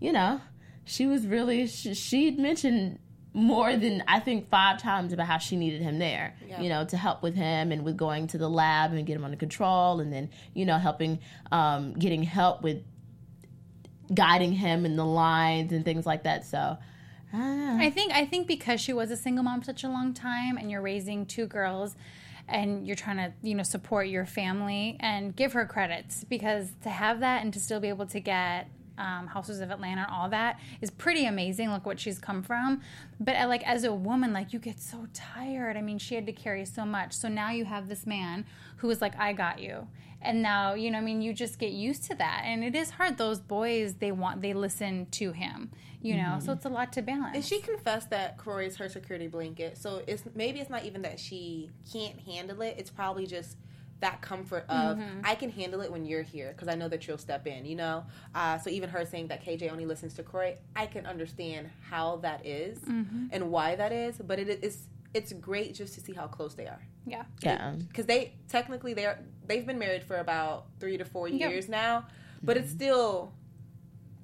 you 0.00 0.10
know, 0.10 0.40
she 0.84 1.06
was 1.06 1.24
really 1.24 1.68
she, 1.68 1.94
she'd 1.94 2.36
mentioned 2.36 2.98
more 3.38 3.76
than 3.76 4.02
I 4.08 4.20
think 4.20 4.48
five 4.48 4.80
times 4.82 5.12
about 5.12 5.26
how 5.26 5.38
she 5.38 5.56
needed 5.56 5.80
him 5.80 5.98
there, 5.98 6.34
yeah. 6.46 6.60
you 6.60 6.68
know, 6.68 6.84
to 6.84 6.96
help 6.96 7.22
with 7.22 7.34
him 7.34 7.72
and 7.72 7.84
with 7.84 7.96
going 7.96 8.26
to 8.28 8.38
the 8.38 8.48
lab 8.48 8.92
and 8.92 9.06
get 9.06 9.16
him 9.16 9.24
under 9.24 9.36
control, 9.36 10.00
and 10.00 10.12
then 10.12 10.28
you 10.54 10.66
know 10.66 10.78
helping, 10.78 11.20
um, 11.52 11.94
getting 11.94 12.22
help 12.22 12.62
with 12.62 12.82
guiding 14.12 14.52
him 14.52 14.84
in 14.84 14.96
the 14.96 15.04
lines 15.04 15.72
and 15.72 15.84
things 15.84 16.04
like 16.04 16.24
that. 16.24 16.44
So. 16.44 16.78
I 17.30 17.90
think 17.90 18.12
I 18.12 18.24
think 18.24 18.46
because 18.46 18.80
she 18.80 18.94
was 18.94 19.10
a 19.10 19.16
single 19.16 19.44
mom 19.44 19.62
such 19.62 19.84
a 19.84 19.88
long 19.88 20.14
time, 20.14 20.56
and 20.56 20.70
you're 20.70 20.80
raising 20.80 21.26
two 21.26 21.46
girls, 21.46 21.94
and 22.48 22.86
you're 22.86 22.96
trying 22.96 23.18
to 23.18 23.32
you 23.42 23.54
know 23.54 23.62
support 23.62 24.08
your 24.08 24.24
family 24.24 24.96
and 25.00 25.36
give 25.36 25.52
her 25.52 25.66
credits 25.66 26.24
because 26.24 26.70
to 26.82 26.88
have 26.88 27.20
that 27.20 27.42
and 27.42 27.52
to 27.52 27.60
still 27.60 27.80
be 27.80 27.88
able 27.88 28.06
to 28.06 28.18
get 28.18 28.70
um, 28.98 29.26
Houses 29.28 29.60
of 29.60 29.70
Atlanta 29.70 30.06
all 30.10 30.28
that 30.30 30.58
is 30.80 30.90
pretty 30.90 31.24
amazing. 31.24 31.70
Look 31.70 31.86
what 31.86 32.00
she's 32.00 32.18
come 32.18 32.42
from. 32.42 32.82
But 33.20 33.36
uh, 33.36 33.46
like 33.48 33.66
as 33.66 33.84
a 33.84 33.92
woman, 33.92 34.32
like 34.32 34.52
you 34.52 34.58
get 34.58 34.80
so 34.80 35.06
tired. 35.14 35.76
I 35.76 35.82
mean, 35.82 35.98
she 35.98 36.14
had 36.14 36.26
to 36.26 36.32
carry 36.32 36.64
so 36.64 36.84
much. 36.84 37.12
So 37.12 37.28
now 37.28 37.50
you 37.50 37.64
have 37.64 37.88
this 37.88 38.06
man 38.06 38.44
who 38.76 38.90
is 38.90 39.00
like, 39.00 39.18
I 39.18 39.32
got 39.32 39.60
you. 39.60 39.88
And 40.20 40.42
now, 40.42 40.74
you 40.74 40.90
know, 40.90 40.98
I 40.98 41.00
mean, 41.00 41.22
you 41.22 41.32
just 41.32 41.58
get 41.58 41.70
used 41.70 42.04
to 42.04 42.14
that. 42.16 42.42
And 42.44 42.64
it 42.64 42.74
is 42.74 42.90
hard. 42.90 43.18
Those 43.18 43.38
boys, 43.38 43.94
they 43.94 44.10
want, 44.10 44.42
they 44.42 44.52
listen 44.52 45.06
to 45.12 45.30
him, 45.30 45.70
you 46.02 46.16
know, 46.16 46.22
mm-hmm. 46.22 46.40
so 46.40 46.52
it's 46.52 46.64
a 46.64 46.68
lot 46.68 46.92
to 46.94 47.02
balance. 47.02 47.36
And 47.36 47.44
she 47.44 47.60
confessed 47.60 48.10
that 48.10 48.36
is 48.60 48.76
her 48.76 48.88
security 48.88 49.28
blanket. 49.28 49.78
So 49.78 50.02
it's 50.08 50.24
maybe 50.34 50.58
it's 50.58 50.70
not 50.70 50.84
even 50.84 51.02
that 51.02 51.20
she 51.20 51.70
can't 51.92 52.18
handle 52.18 52.62
it. 52.62 52.74
It's 52.78 52.90
probably 52.90 53.26
just 53.26 53.56
that 54.00 54.22
comfort 54.22 54.64
of 54.68 54.96
mm-hmm. 54.96 55.20
I 55.24 55.34
can 55.34 55.50
handle 55.50 55.80
it 55.80 55.90
when 55.90 56.04
you're 56.04 56.22
here 56.22 56.52
because 56.52 56.68
I 56.68 56.74
know 56.74 56.88
that 56.88 57.06
you'll 57.06 57.18
step 57.18 57.46
in, 57.46 57.64
you 57.64 57.76
know. 57.76 58.04
Uh, 58.34 58.58
so 58.58 58.70
even 58.70 58.88
her 58.90 59.04
saying 59.04 59.28
that 59.28 59.44
KJ 59.44 59.70
only 59.70 59.86
listens 59.86 60.14
to 60.14 60.22
Corey, 60.22 60.56
I 60.76 60.86
can 60.86 61.06
understand 61.06 61.68
how 61.90 62.16
that 62.16 62.46
is 62.46 62.78
mm-hmm. 62.78 63.26
and 63.32 63.50
why 63.50 63.76
that 63.76 63.92
is. 63.92 64.18
But 64.18 64.38
it 64.38 64.62
is 64.62 64.86
it's 65.14 65.32
great 65.32 65.74
just 65.74 65.94
to 65.94 66.00
see 66.00 66.12
how 66.12 66.26
close 66.26 66.54
they 66.54 66.66
are. 66.66 66.82
Yeah, 67.06 67.24
yeah. 67.42 67.74
Because 67.88 68.06
they 68.06 68.34
technically 68.48 68.94
they're 68.94 69.20
they've 69.46 69.66
been 69.66 69.78
married 69.78 70.04
for 70.04 70.16
about 70.16 70.66
three 70.78 70.96
to 70.98 71.04
four 71.04 71.28
yep. 71.28 71.50
years 71.50 71.68
now, 71.68 72.06
but 72.42 72.56
mm-hmm. 72.56 72.64
it's 72.64 72.72
still 72.72 73.32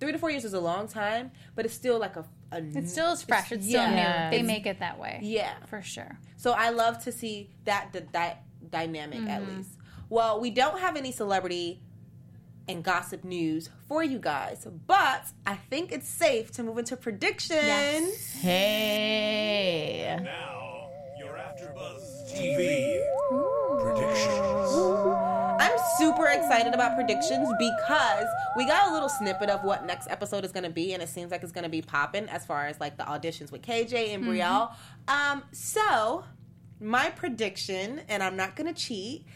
three 0.00 0.12
to 0.12 0.18
four 0.18 0.30
years 0.30 0.44
is 0.44 0.54
a 0.54 0.60
long 0.60 0.86
time, 0.86 1.30
but 1.54 1.64
it's 1.64 1.74
still 1.74 1.98
like 1.98 2.16
a, 2.16 2.24
a 2.52 2.58
it 2.58 2.88
still 2.88 3.12
is 3.12 3.22
fresh. 3.22 3.50
It's, 3.50 3.64
it's 3.64 3.68
still 3.68 3.82
yeah. 3.82 4.30
new. 4.30 4.36
They 4.36 4.42
make 4.42 4.66
it 4.66 4.80
that 4.80 4.98
way. 4.98 5.20
Yeah, 5.22 5.54
for 5.66 5.82
sure. 5.82 6.18
So 6.36 6.52
I 6.52 6.70
love 6.70 7.02
to 7.04 7.12
see 7.12 7.50
that 7.64 7.90
that 8.12 8.43
dynamic 8.70 9.20
mm-hmm. 9.20 9.28
at 9.28 9.48
least. 9.48 9.70
Well, 10.08 10.40
we 10.40 10.50
don't 10.50 10.78
have 10.80 10.96
any 10.96 11.12
celebrity 11.12 11.80
and 12.68 12.82
gossip 12.82 13.24
news 13.24 13.68
for 13.88 14.02
you 14.02 14.18
guys, 14.18 14.66
but 14.86 15.26
I 15.46 15.54
think 15.54 15.92
it's 15.92 16.08
safe 16.08 16.50
to 16.52 16.62
move 16.62 16.78
into 16.78 16.96
predictions. 16.96 17.64
Yes. 17.64 18.32
Hey. 18.34 20.18
Now, 20.22 20.88
your 21.18 21.34
AfterBuzz 21.34 22.32
TV 22.32 23.02
predictions. 23.80 25.14
I'm 25.60 25.78
super 25.98 26.26
excited 26.26 26.74
about 26.74 26.96
predictions 26.96 27.48
because 27.58 28.26
we 28.56 28.66
got 28.66 28.90
a 28.90 28.92
little 28.92 29.08
snippet 29.08 29.48
of 29.48 29.62
what 29.62 29.86
next 29.86 30.08
episode 30.10 30.44
is 30.44 30.52
going 30.52 30.64
to 30.64 30.70
be, 30.70 30.94
and 30.94 31.02
it 31.02 31.08
seems 31.08 31.30
like 31.30 31.42
it's 31.42 31.52
going 31.52 31.64
to 31.64 31.70
be 31.70 31.82
popping 31.82 32.28
as 32.28 32.44
far 32.44 32.66
as 32.66 32.80
like 32.80 32.96
the 32.96 33.04
auditions 33.04 33.52
with 33.52 33.62
KJ 33.62 34.14
and 34.14 34.24
Brielle. 34.24 34.70
Mm-hmm. 35.08 35.32
Um, 35.32 35.42
so 35.52 36.24
my 36.80 37.10
prediction, 37.10 38.02
and 38.08 38.22
I'm 38.22 38.36
not 38.36 38.56
going 38.56 38.72
to 38.72 38.80
cheat, 38.80 39.26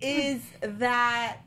is 0.00 0.42
that 0.60 1.38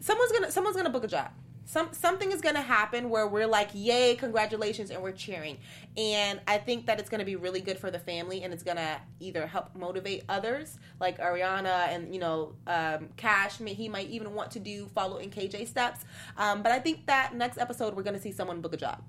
someone's 0.00 0.32
gonna 0.32 0.50
someone's 0.50 0.76
gonna 0.76 0.90
book 0.90 1.04
a 1.04 1.08
job. 1.08 1.30
Some 1.64 1.90
something 1.92 2.32
is 2.32 2.40
gonna 2.40 2.62
happen 2.62 3.10
where 3.10 3.28
we're 3.28 3.46
like, 3.46 3.68
"Yay, 3.74 4.16
congratulations!" 4.16 4.90
and 4.90 5.00
we're 5.02 5.12
cheering. 5.12 5.58
And 5.96 6.40
I 6.48 6.58
think 6.58 6.86
that 6.86 6.98
it's 6.98 7.08
gonna 7.08 7.24
be 7.24 7.36
really 7.36 7.60
good 7.60 7.78
for 7.78 7.90
the 7.92 7.98
family, 7.98 8.42
and 8.42 8.52
it's 8.52 8.64
gonna 8.64 9.00
either 9.20 9.46
help 9.46 9.76
motivate 9.76 10.24
others, 10.28 10.78
like 10.98 11.18
Ariana 11.18 11.88
and 11.88 12.12
you 12.12 12.20
know 12.20 12.54
um, 12.66 13.10
Kash. 13.16 13.58
He 13.58 13.88
might 13.88 14.08
even 14.08 14.34
want 14.34 14.50
to 14.52 14.58
do 14.58 14.86
follow 14.86 15.18
in 15.18 15.30
KJ 15.30 15.68
steps. 15.68 16.04
Um, 16.36 16.62
but 16.62 16.72
I 16.72 16.80
think 16.80 17.06
that 17.06 17.34
next 17.34 17.58
episode 17.58 17.94
we're 17.94 18.02
gonna 18.02 18.20
see 18.20 18.32
someone 18.32 18.60
book 18.60 18.74
a 18.74 18.78
job. 18.78 19.02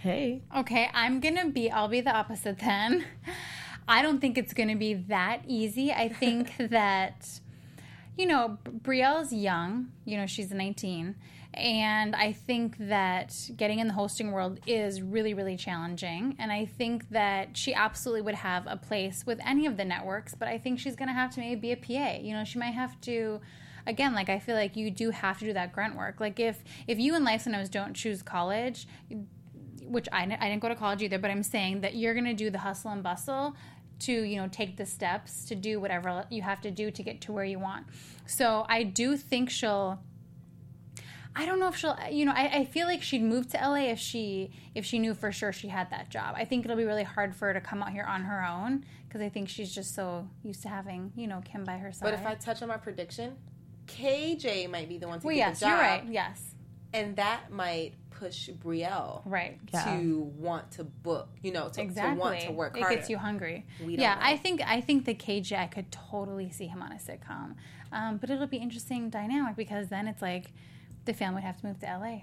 Hey. 0.00 0.42
Okay, 0.56 0.88
I'm 0.92 1.20
gonna 1.20 1.50
be. 1.50 1.70
I'll 1.70 1.88
be 1.88 2.00
the 2.00 2.16
opposite 2.16 2.58
then. 2.58 3.04
I 3.90 4.02
don't 4.02 4.20
think 4.20 4.38
it's 4.38 4.54
going 4.54 4.68
to 4.68 4.76
be 4.76 4.94
that 4.94 5.42
easy. 5.48 5.92
I 5.92 6.08
think 6.08 6.56
that, 6.58 7.40
you 8.16 8.24
know, 8.24 8.56
Brielle's 8.64 9.32
young, 9.32 9.90
you 10.04 10.16
know, 10.16 10.26
she's 10.26 10.52
19. 10.52 11.16
And 11.54 12.14
I 12.14 12.32
think 12.32 12.76
that 12.78 13.34
getting 13.56 13.80
in 13.80 13.88
the 13.88 13.94
hosting 13.94 14.30
world 14.30 14.60
is 14.64 15.02
really, 15.02 15.34
really 15.34 15.56
challenging. 15.56 16.36
And 16.38 16.52
I 16.52 16.66
think 16.66 17.08
that 17.10 17.56
she 17.56 17.74
absolutely 17.74 18.22
would 18.22 18.36
have 18.36 18.68
a 18.68 18.76
place 18.76 19.26
with 19.26 19.40
any 19.44 19.66
of 19.66 19.76
the 19.76 19.84
networks, 19.84 20.36
but 20.36 20.46
I 20.46 20.58
think 20.58 20.78
she's 20.78 20.94
going 20.94 21.08
to 21.08 21.14
have 21.14 21.34
to 21.34 21.40
maybe 21.40 21.60
be 21.60 21.72
a 21.72 21.76
PA. 21.76 22.20
You 22.20 22.34
know, 22.34 22.44
she 22.44 22.60
might 22.60 22.74
have 22.74 22.98
to 23.02 23.40
again 23.86 24.14
like 24.14 24.28
i 24.28 24.38
feel 24.38 24.54
like 24.54 24.76
you 24.76 24.90
do 24.90 25.08
have 25.08 25.38
to 25.38 25.46
do 25.46 25.54
that 25.54 25.72
grunt 25.72 25.96
work 25.96 26.20
like 26.20 26.38
if 26.38 26.62
if 26.86 26.98
you 26.98 27.14
and 27.14 27.24
life 27.24 27.46
knows 27.46 27.70
don't 27.70 27.94
choose 27.94 28.22
college 28.22 28.86
which 29.84 30.06
I, 30.12 30.24
I 30.38 30.50
didn't 30.50 30.60
go 30.60 30.68
to 30.68 30.74
college 30.74 31.02
either 31.02 31.18
but 31.18 31.30
i'm 31.30 31.42
saying 31.42 31.80
that 31.80 31.94
you're 31.94 32.12
going 32.12 32.26
to 32.26 32.34
do 32.34 32.50
the 32.50 32.58
hustle 32.58 32.90
and 32.90 33.02
bustle 33.02 33.56
to 34.00 34.12
you 34.12 34.36
know 34.36 34.48
take 34.48 34.76
the 34.76 34.86
steps 34.86 35.44
to 35.44 35.54
do 35.54 35.78
whatever 35.80 36.24
you 36.30 36.42
have 36.42 36.60
to 36.60 36.70
do 36.70 36.90
to 36.90 37.02
get 37.02 37.20
to 37.20 37.32
where 37.32 37.44
you 37.44 37.58
want 37.58 37.86
so 38.26 38.64
i 38.68 38.82
do 38.82 39.16
think 39.16 39.50
she'll 39.50 40.00
I 41.34 41.46
don't 41.46 41.60
know 41.60 41.68
if 41.68 41.76
she'll, 41.76 41.96
you 42.10 42.24
know, 42.24 42.32
I, 42.32 42.58
I, 42.58 42.64
feel 42.64 42.88
like 42.88 43.02
she'd 43.02 43.22
move 43.22 43.48
to 43.52 43.56
LA 43.56 43.90
if 43.90 44.00
she 44.00 44.50
if 44.74 44.84
she 44.84 44.98
knew 44.98 45.14
for 45.14 45.30
sure 45.30 45.52
she 45.52 45.68
had 45.68 45.88
that 45.90 46.10
job. 46.10 46.34
I 46.36 46.44
think 46.44 46.64
it'll 46.64 46.76
be 46.76 46.84
really 46.84 47.04
hard 47.04 47.36
for 47.36 47.46
her 47.46 47.54
to 47.54 47.60
come 47.60 47.82
out 47.82 47.90
here 47.90 48.04
on 48.04 48.22
her 48.22 48.44
own 48.44 48.84
because 49.06 49.20
I 49.20 49.28
think 49.28 49.48
she's 49.48 49.72
just 49.72 49.94
so 49.94 50.28
used 50.42 50.62
to 50.62 50.68
having, 50.68 51.12
you 51.14 51.28
know, 51.28 51.40
Kim 51.44 51.64
by 51.64 51.78
her 51.78 51.92
side. 51.92 52.04
But 52.04 52.14
if 52.14 52.26
I 52.26 52.34
touch 52.34 52.62
on 52.62 52.68
my 52.68 52.78
prediction, 52.78 53.36
KJ 53.86 54.70
might 54.70 54.88
be 54.88 54.98
the 54.98 55.06
one 55.06 55.20
to 55.20 55.26
well, 55.26 55.34
get 55.34 55.40
yes, 55.40 55.60
the 55.60 55.66
job. 55.66 55.70
You're 55.70 55.80
right. 55.80 56.04
Yes, 56.08 56.54
and 56.92 57.16
that 57.16 57.52
might 57.52 57.94
push 58.20 58.50
Brielle 58.50 59.22
right 59.24 59.58
yeah. 59.72 59.96
to 59.96 60.30
want 60.38 60.70
to 60.72 60.84
book, 60.84 61.30
you 61.42 61.52
know, 61.52 61.70
to, 61.70 61.80
exactly. 61.80 62.14
to 62.14 62.20
want 62.20 62.40
to 62.40 62.52
work 62.52 62.76
it 62.76 62.80
harder. 62.80 62.96
gets 62.96 63.08
you 63.08 63.16
hungry. 63.16 63.66
yeah, 63.80 64.14
know. 64.14 64.20
I 64.22 64.36
think 64.36 64.60
I 64.64 64.82
think 64.82 65.06
the 65.06 65.14
KJ 65.14 65.58
I 65.58 65.66
could 65.66 65.90
totally 65.90 66.50
see 66.50 66.66
him 66.66 66.82
on 66.82 66.92
a 66.92 66.96
sitcom, 66.96 67.54
um, 67.92 68.18
but 68.18 68.28
it'll 68.28 68.46
be 68.46 68.58
interesting 68.58 69.08
dynamic 69.08 69.56
because 69.56 69.88
then 69.88 70.06
it's 70.06 70.20
like 70.20 70.52
the 71.06 71.14
family 71.14 71.36
would 71.36 71.44
have 71.44 71.60
to 71.62 71.66
move 71.66 71.80
to 71.80 71.86
LA. 71.86 72.20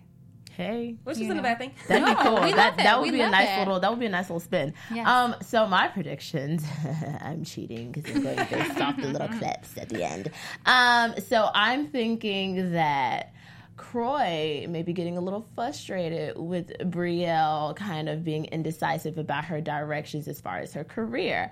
Hey, 0.56 0.96
which 1.04 1.20
isn't 1.20 1.38
a 1.38 1.42
bad 1.44 1.60
thing. 1.60 1.72
That'd 1.88 2.04
no, 2.08 2.16
be 2.16 2.24
cool. 2.24 2.36
That, 2.56 2.78
that 2.78 3.00
would 3.00 3.12
we 3.12 3.18
be 3.18 3.22
a 3.22 3.30
nice 3.30 3.50
it. 3.50 3.60
little. 3.60 3.80
That 3.80 3.92
would 3.92 4.00
be 4.00 4.08
a 4.08 4.10
nice 4.10 4.26
little 4.26 4.40
spin. 4.40 4.74
Yes. 4.94 5.08
Um. 5.08 5.36
So 5.42 5.68
my 5.68 5.88
predictions. 5.88 6.64
I'm 7.22 7.44
cheating 7.44 7.92
because 7.92 8.16
I'm 8.16 8.24
going 8.24 8.36
based 8.36 8.82
off 8.82 8.98
the 8.98 9.08
little 9.08 9.28
clips 9.40 9.78
at 9.78 9.90
the 9.90 10.04
end. 10.04 10.32
Um. 10.66 11.16
So 11.28 11.50
I'm 11.54 11.88
thinking 11.88 12.72
that 12.72 13.34
Kroy 13.78 14.66
maybe 14.68 14.92
getting 14.92 15.18
a 15.18 15.22
little 15.22 15.48
frustrated 15.56 16.38
with 16.38 16.72
Brielle 16.80 17.76
kind 17.76 18.10
of 18.10 18.24
being 18.24 18.46
indecisive 18.46 19.18
about 19.18 19.46
her 19.46 19.62
directions 19.62 20.28
as 20.28 20.42
far 20.42 20.58
as 20.58 20.74
her 20.74 20.84
career. 20.84 21.52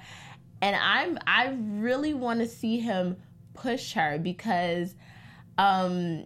And 0.62 0.76
I'm 0.76 1.20
I 1.26 1.56
really 1.60 2.14
want 2.14 2.40
to 2.40 2.48
see 2.48 2.80
him 2.80 3.18
push 3.54 3.94
her 3.94 4.18
because 4.18 4.94
um 5.58 6.26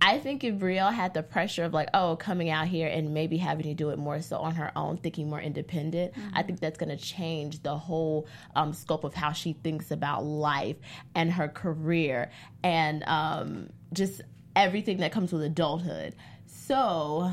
I 0.00 0.20
think 0.20 0.44
if 0.44 0.54
Brielle 0.54 0.92
had 0.92 1.12
the 1.12 1.24
pressure 1.24 1.64
of 1.64 1.74
like, 1.74 1.88
oh, 1.92 2.14
coming 2.16 2.50
out 2.50 2.68
here 2.68 2.86
and 2.86 3.12
maybe 3.12 3.36
having 3.36 3.64
to 3.64 3.74
do 3.74 3.90
it 3.90 3.98
more 3.98 4.22
so 4.22 4.38
on 4.38 4.54
her 4.54 4.70
own, 4.76 4.96
thinking 4.96 5.28
more 5.28 5.40
independent, 5.40 6.12
mm-hmm. 6.12 6.28
I 6.34 6.44
think 6.44 6.60
that's 6.60 6.78
going 6.78 6.96
to 6.96 7.04
change 7.04 7.62
the 7.64 7.76
whole 7.76 8.28
um, 8.54 8.72
scope 8.72 9.02
of 9.02 9.12
how 9.12 9.32
she 9.32 9.54
thinks 9.54 9.90
about 9.90 10.24
life 10.24 10.76
and 11.16 11.32
her 11.32 11.48
career 11.48 12.30
and 12.62 13.02
um, 13.08 13.70
just 13.92 14.22
everything 14.56 14.98
that 14.98 15.12
comes 15.12 15.32
with 15.32 15.42
adulthood. 15.42 16.14
So, 16.46 17.32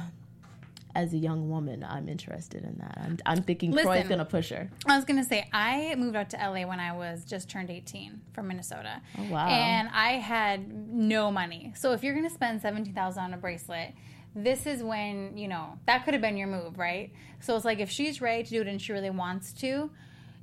as 0.95 1.13
a 1.13 1.17
young 1.17 1.49
woman, 1.49 1.85
I'm 1.87 2.07
interested 2.07 2.63
in 2.63 2.77
that. 2.79 2.97
I'm, 3.01 3.17
I'm 3.25 3.43
thinking 3.43 3.71
Listen, 3.71 3.91
Kroy's 3.91 4.07
going 4.07 4.19
to 4.19 4.25
push 4.25 4.49
her. 4.49 4.69
I 4.85 4.95
was 4.95 5.03
going 5.03 5.21
to 5.21 5.27
say, 5.27 5.49
I 5.51 5.93
moved 5.95 6.15
out 6.15 6.29
to 6.31 6.37
LA 6.37 6.65
when 6.65 6.79
I 6.79 6.95
was 6.95 7.25
just 7.25 7.49
turned 7.49 7.69
18 7.69 8.21
from 8.33 8.47
Minnesota. 8.47 9.01
Oh, 9.17 9.23
wow. 9.29 9.47
And 9.47 9.89
I 9.93 10.13
had 10.13 10.71
no 10.93 11.31
money. 11.31 11.73
So, 11.75 11.91
if 11.91 12.03
you're 12.03 12.13
going 12.13 12.27
to 12.27 12.33
spend 12.33 12.61
17000 12.61 13.21
on 13.21 13.33
a 13.33 13.37
bracelet, 13.37 13.93
this 14.33 14.65
is 14.65 14.83
when, 14.83 15.37
you 15.37 15.47
know, 15.47 15.79
that 15.85 16.05
could 16.05 16.13
have 16.13 16.21
been 16.21 16.37
your 16.37 16.47
move, 16.47 16.77
right? 16.77 17.11
So, 17.41 17.55
it's 17.55 17.65
like 17.65 17.79
if 17.79 17.89
she's 17.89 18.21
ready 18.21 18.43
to 18.43 18.49
do 18.49 18.61
it 18.61 18.67
and 18.67 18.81
she 18.81 18.93
really 18.93 19.09
wants 19.09 19.51
to, 19.53 19.89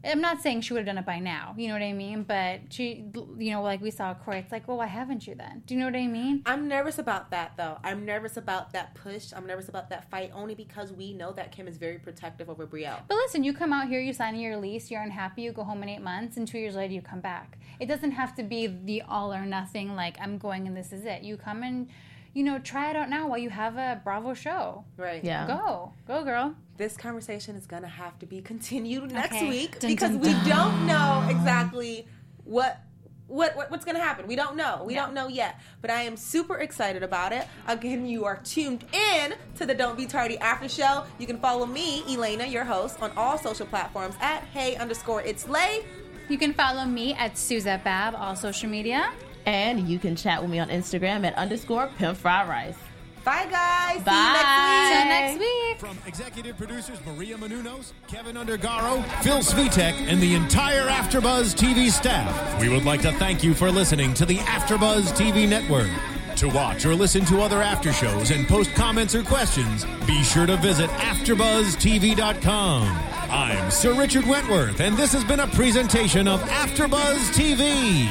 I'm 0.04 0.20
not 0.20 0.42
saying 0.42 0.62
she 0.62 0.72
would 0.72 0.80
have 0.80 0.86
done 0.86 0.98
it 0.98 1.06
by 1.06 1.18
now, 1.18 1.54
you 1.56 1.68
know 1.68 1.74
what 1.74 1.82
I 1.82 1.92
mean? 1.92 2.24
But 2.24 2.60
she, 2.70 3.04
you 3.38 3.50
know, 3.52 3.62
like 3.62 3.80
we 3.80 3.90
saw 3.90 4.14
Cory, 4.14 4.38
it's 4.38 4.50
like, 4.50 4.66
well, 4.66 4.78
why 4.78 4.86
haven't 4.86 5.26
you 5.26 5.34
then? 5.34 5.62
Do 5.66 5.74
you 5.74 5.80
know 5.80 5.86
what 5.86 5.96
I 5.96 6.06
mean? 6.06 6.42
I'm 6.44 6.66
nervous 6.68 6.98
about 6.98 7.30
that 7.30 7.52
though. 7.56 7.78
I'm 7.84 8.04
nervous 8.04 8.36
about 8.36 8.72
that 8.72 8.94
push. 8.94 9.32
I'm 9.34 9.46
nervous 9.46 9.68
about 9.68 9.90
that 9.90 10.10
fight 10.10 10.30
only 10.34 10.54
because 10.54 10.92
we 10.92 11.12
know 11.12 11.32
that 11.32 11.52
Kim 11.52 11.68
is 11.68 11.76
very 11.76 11.98
protective 11.98 12.50
over 12.50 12.66
Brielle. 12.66 13.00
But 13.06 13.16
listen, 13.16 13.44
you 13.44 13.52
come 13.52 13.72
out 13.72 13.88
here, 13.88 14.00
you 14.00 14.12
sign 14.12 14.34
your 14.36 14.56
lease, 14.56 14.90
you're 14.90 15.02
unhappy, 15.02 15.42
you 15.42 15.52
go 15.52 15.64
home 15.64 15.82
in 15.82 15.88
eight 15.88 16.02
months, 16.02 16.36
and 16.36 16.48
two 16.48 16.58
years 16.58 16.74
later 16.74 16.94
you 16.94 17.02
come 17.02 17.20
back. 17.20 17.58
It 17.78 17.86
doesn't 17.86 18.12
have 18.12 18.34
to 18.36 18.42
be 18.42 18.66
the 18.66 19.02
all 19.02 19.32
or 19.32 19.44
nothing, 19.44 19.94
like 19.94 20.16
I'm 20.20 20.38
going 20.38 20.66
and 20.66 20.76
this 20.76 20.92
is 20.92 21.04
it. 21.04 21.22
You 21.22 21.36
come 21.36 21.62
and, 21.62 21.88
you 22.34 22.42
know, 22.44 22.58
try 22.58 22.90
it 22.90 22.96
out 22.96 23.08
now 23.10 23.28
while 23.28 23.38
you 23.38 23.50
have 23.50 23.76
a 23.76 24.00
Bravo 24.02 24.34
show. 24.34 24.84
Right. 24.96 25.22
Yeah. 25.22 25.46
Go. 25.46 25.92
Go, 26.06 26.24
girl. 26.24 26.54
This 26.78 26.96
conversation 26.96 27.56
is 27.56 27.66
going 27.66 27.82
to 27.82 27.88
have 27.88 28.18
to 28.20 28.26
be 28.26 28.40
continued 28.40 29.12
next 29.12 29.36
Okay. 29.36 29.48
week 29.48 29.78
Dun, 29.78 29.90
because 29.90 30.10
dun, 30.12 30.20
we 30.20 30.32
dun. 30.32 30.48
don't 30.48 30.86
know 30.86 31.26
exactly 31.28 32.06
what 32.44 32.80
what, 33.28 33.56
what 33.56 33.70
what's 33.70 33.84
going 33.86 33.96
to 33.96 34.02
happen. 34.02 34.26
We 34.26 34.36
don't 34.36 34.56
know. 34.56 34.82
We 34.84 34.94
Yeah. 34.94 35.04
don't 35.06 35.14
know 35.14 35.26
yet. 35.28 35.58
But 35.80 35.90
I 35.90 36.02
am 36.02 36.16
super 36.18 36.58
excited 36.58 37.02
about 37.02 37.32
it. 37.32 37.46
Again, 37.66 38.04
you 38.04 38.24
are 38.26 38.36
tuned 38.44 38.84
in 38.92 39.34
to 39.56 39.64
the 39.64 39.74
Don't 39.74 39.96
Be 39.96 40.04
Tardy 40.06 40.36
After 40.38 40.68
Show. 40.68 41.04
You 41.18 41.26
can 41.26 41.38
follow 41.38 41.64
me, 41.64 42.02
Elena, 42.12 42.44
your 42.46 42.64
host, 42.64 43.00
on 43.00 43.10
all 43.16 43.38
social 43.38 43.64
platforms 43.66 44.16
at 44.20 44.42
Hey 44.52 44.76
underscore 44.76 45.22
It's 45.22 45.48
Lay. 45.48 45.82
You 46.28 46.36
can 46.36 46.52
follow 46.52 46.84
me 46.84 47.14
at 47.14 47.38
Suzette 47.38 47.84
Bab, 47.84 48.14
all 48.16 48.36
social 48.36 48.68
media. 48.68 49.10
And 49.46 49.88
you 49.88 49.98
can 49.98 50.16
chat 50.16 50.40
with 50.40 50.50
me 50.50 50.58
on 50.58 50.68
Instagram 50.68 51.26
at 51.26 51.34
underscore 51.34 51.88
pimp 51.98 52.16
fried 52.18 52.48
rice. 52.48 52.76
Bye 53.24 53.46
guys. 53.50 54.02
Bye. 54.02 54.88
See 54.88 54.98
you 54.98 55.04
next 55.04 55.38
week. 55.38 55.40
next 55.40 55.40
week. 55.40 55.78
From 55.78 55.96
executive 56.08 56.56
producers 56.56 56.98
Maria 57.06 57.36
Menounos, 57.36 57.92
Kevin 58.08 58.34
Undergaro, 58.36 59.04
Phil 59.22 59.38
Svitek, 59.38 59.92
and 60.08 60.20
the 60.20 60.34
entire 60.34 60.88
AfterBuzz 60.88 61.54
TV 61.54 61.88
staff, 61.90 62.60
we 62.60 62.68
would 62.68 62.84
like 62.84 63.00
to 63.02 63.12
thank 63.12 63.44
you 63.44 63.54
for 63.54 63.70
listening 63.70 64.12
to 64.14 64.26
the 64.26 64.38
AfterBuzz 64.38 65.12
TV 65.16 65.48
network. 65.48 65.90
To 66.36 66.48
watch 66.48 66.84
or 66.86 66.94
listen 66.96 67.24
to 67.26 67.42
other 67.42 67.60
after 67.62 67.92
shows 67.92 68.30
and 68.32 68.48
post 68.48 68.74
comments 68.74 69.14
or 69.14 69.22
questions, 69.22 69.84
be 70.06 70.22
sure 70.24 70.46
to 70.46 70.56
visit 70.56 70.88
AfterBuzzTV.com. 70.90 72.88
I'm 73.30 73.70
Sir 73.70 73.94
Richard 73.94 74.26
Wentworth, 74.26 74.80
and 74.80 74.96
this 74.96 75.12
has 75.12 75.22
been 75.24 75.38
a 75.40 75.46
presentation 75.46 76.26
of 76.26 76.40
AfterBuzz 76.42 77.32
TV. 77.34 78.10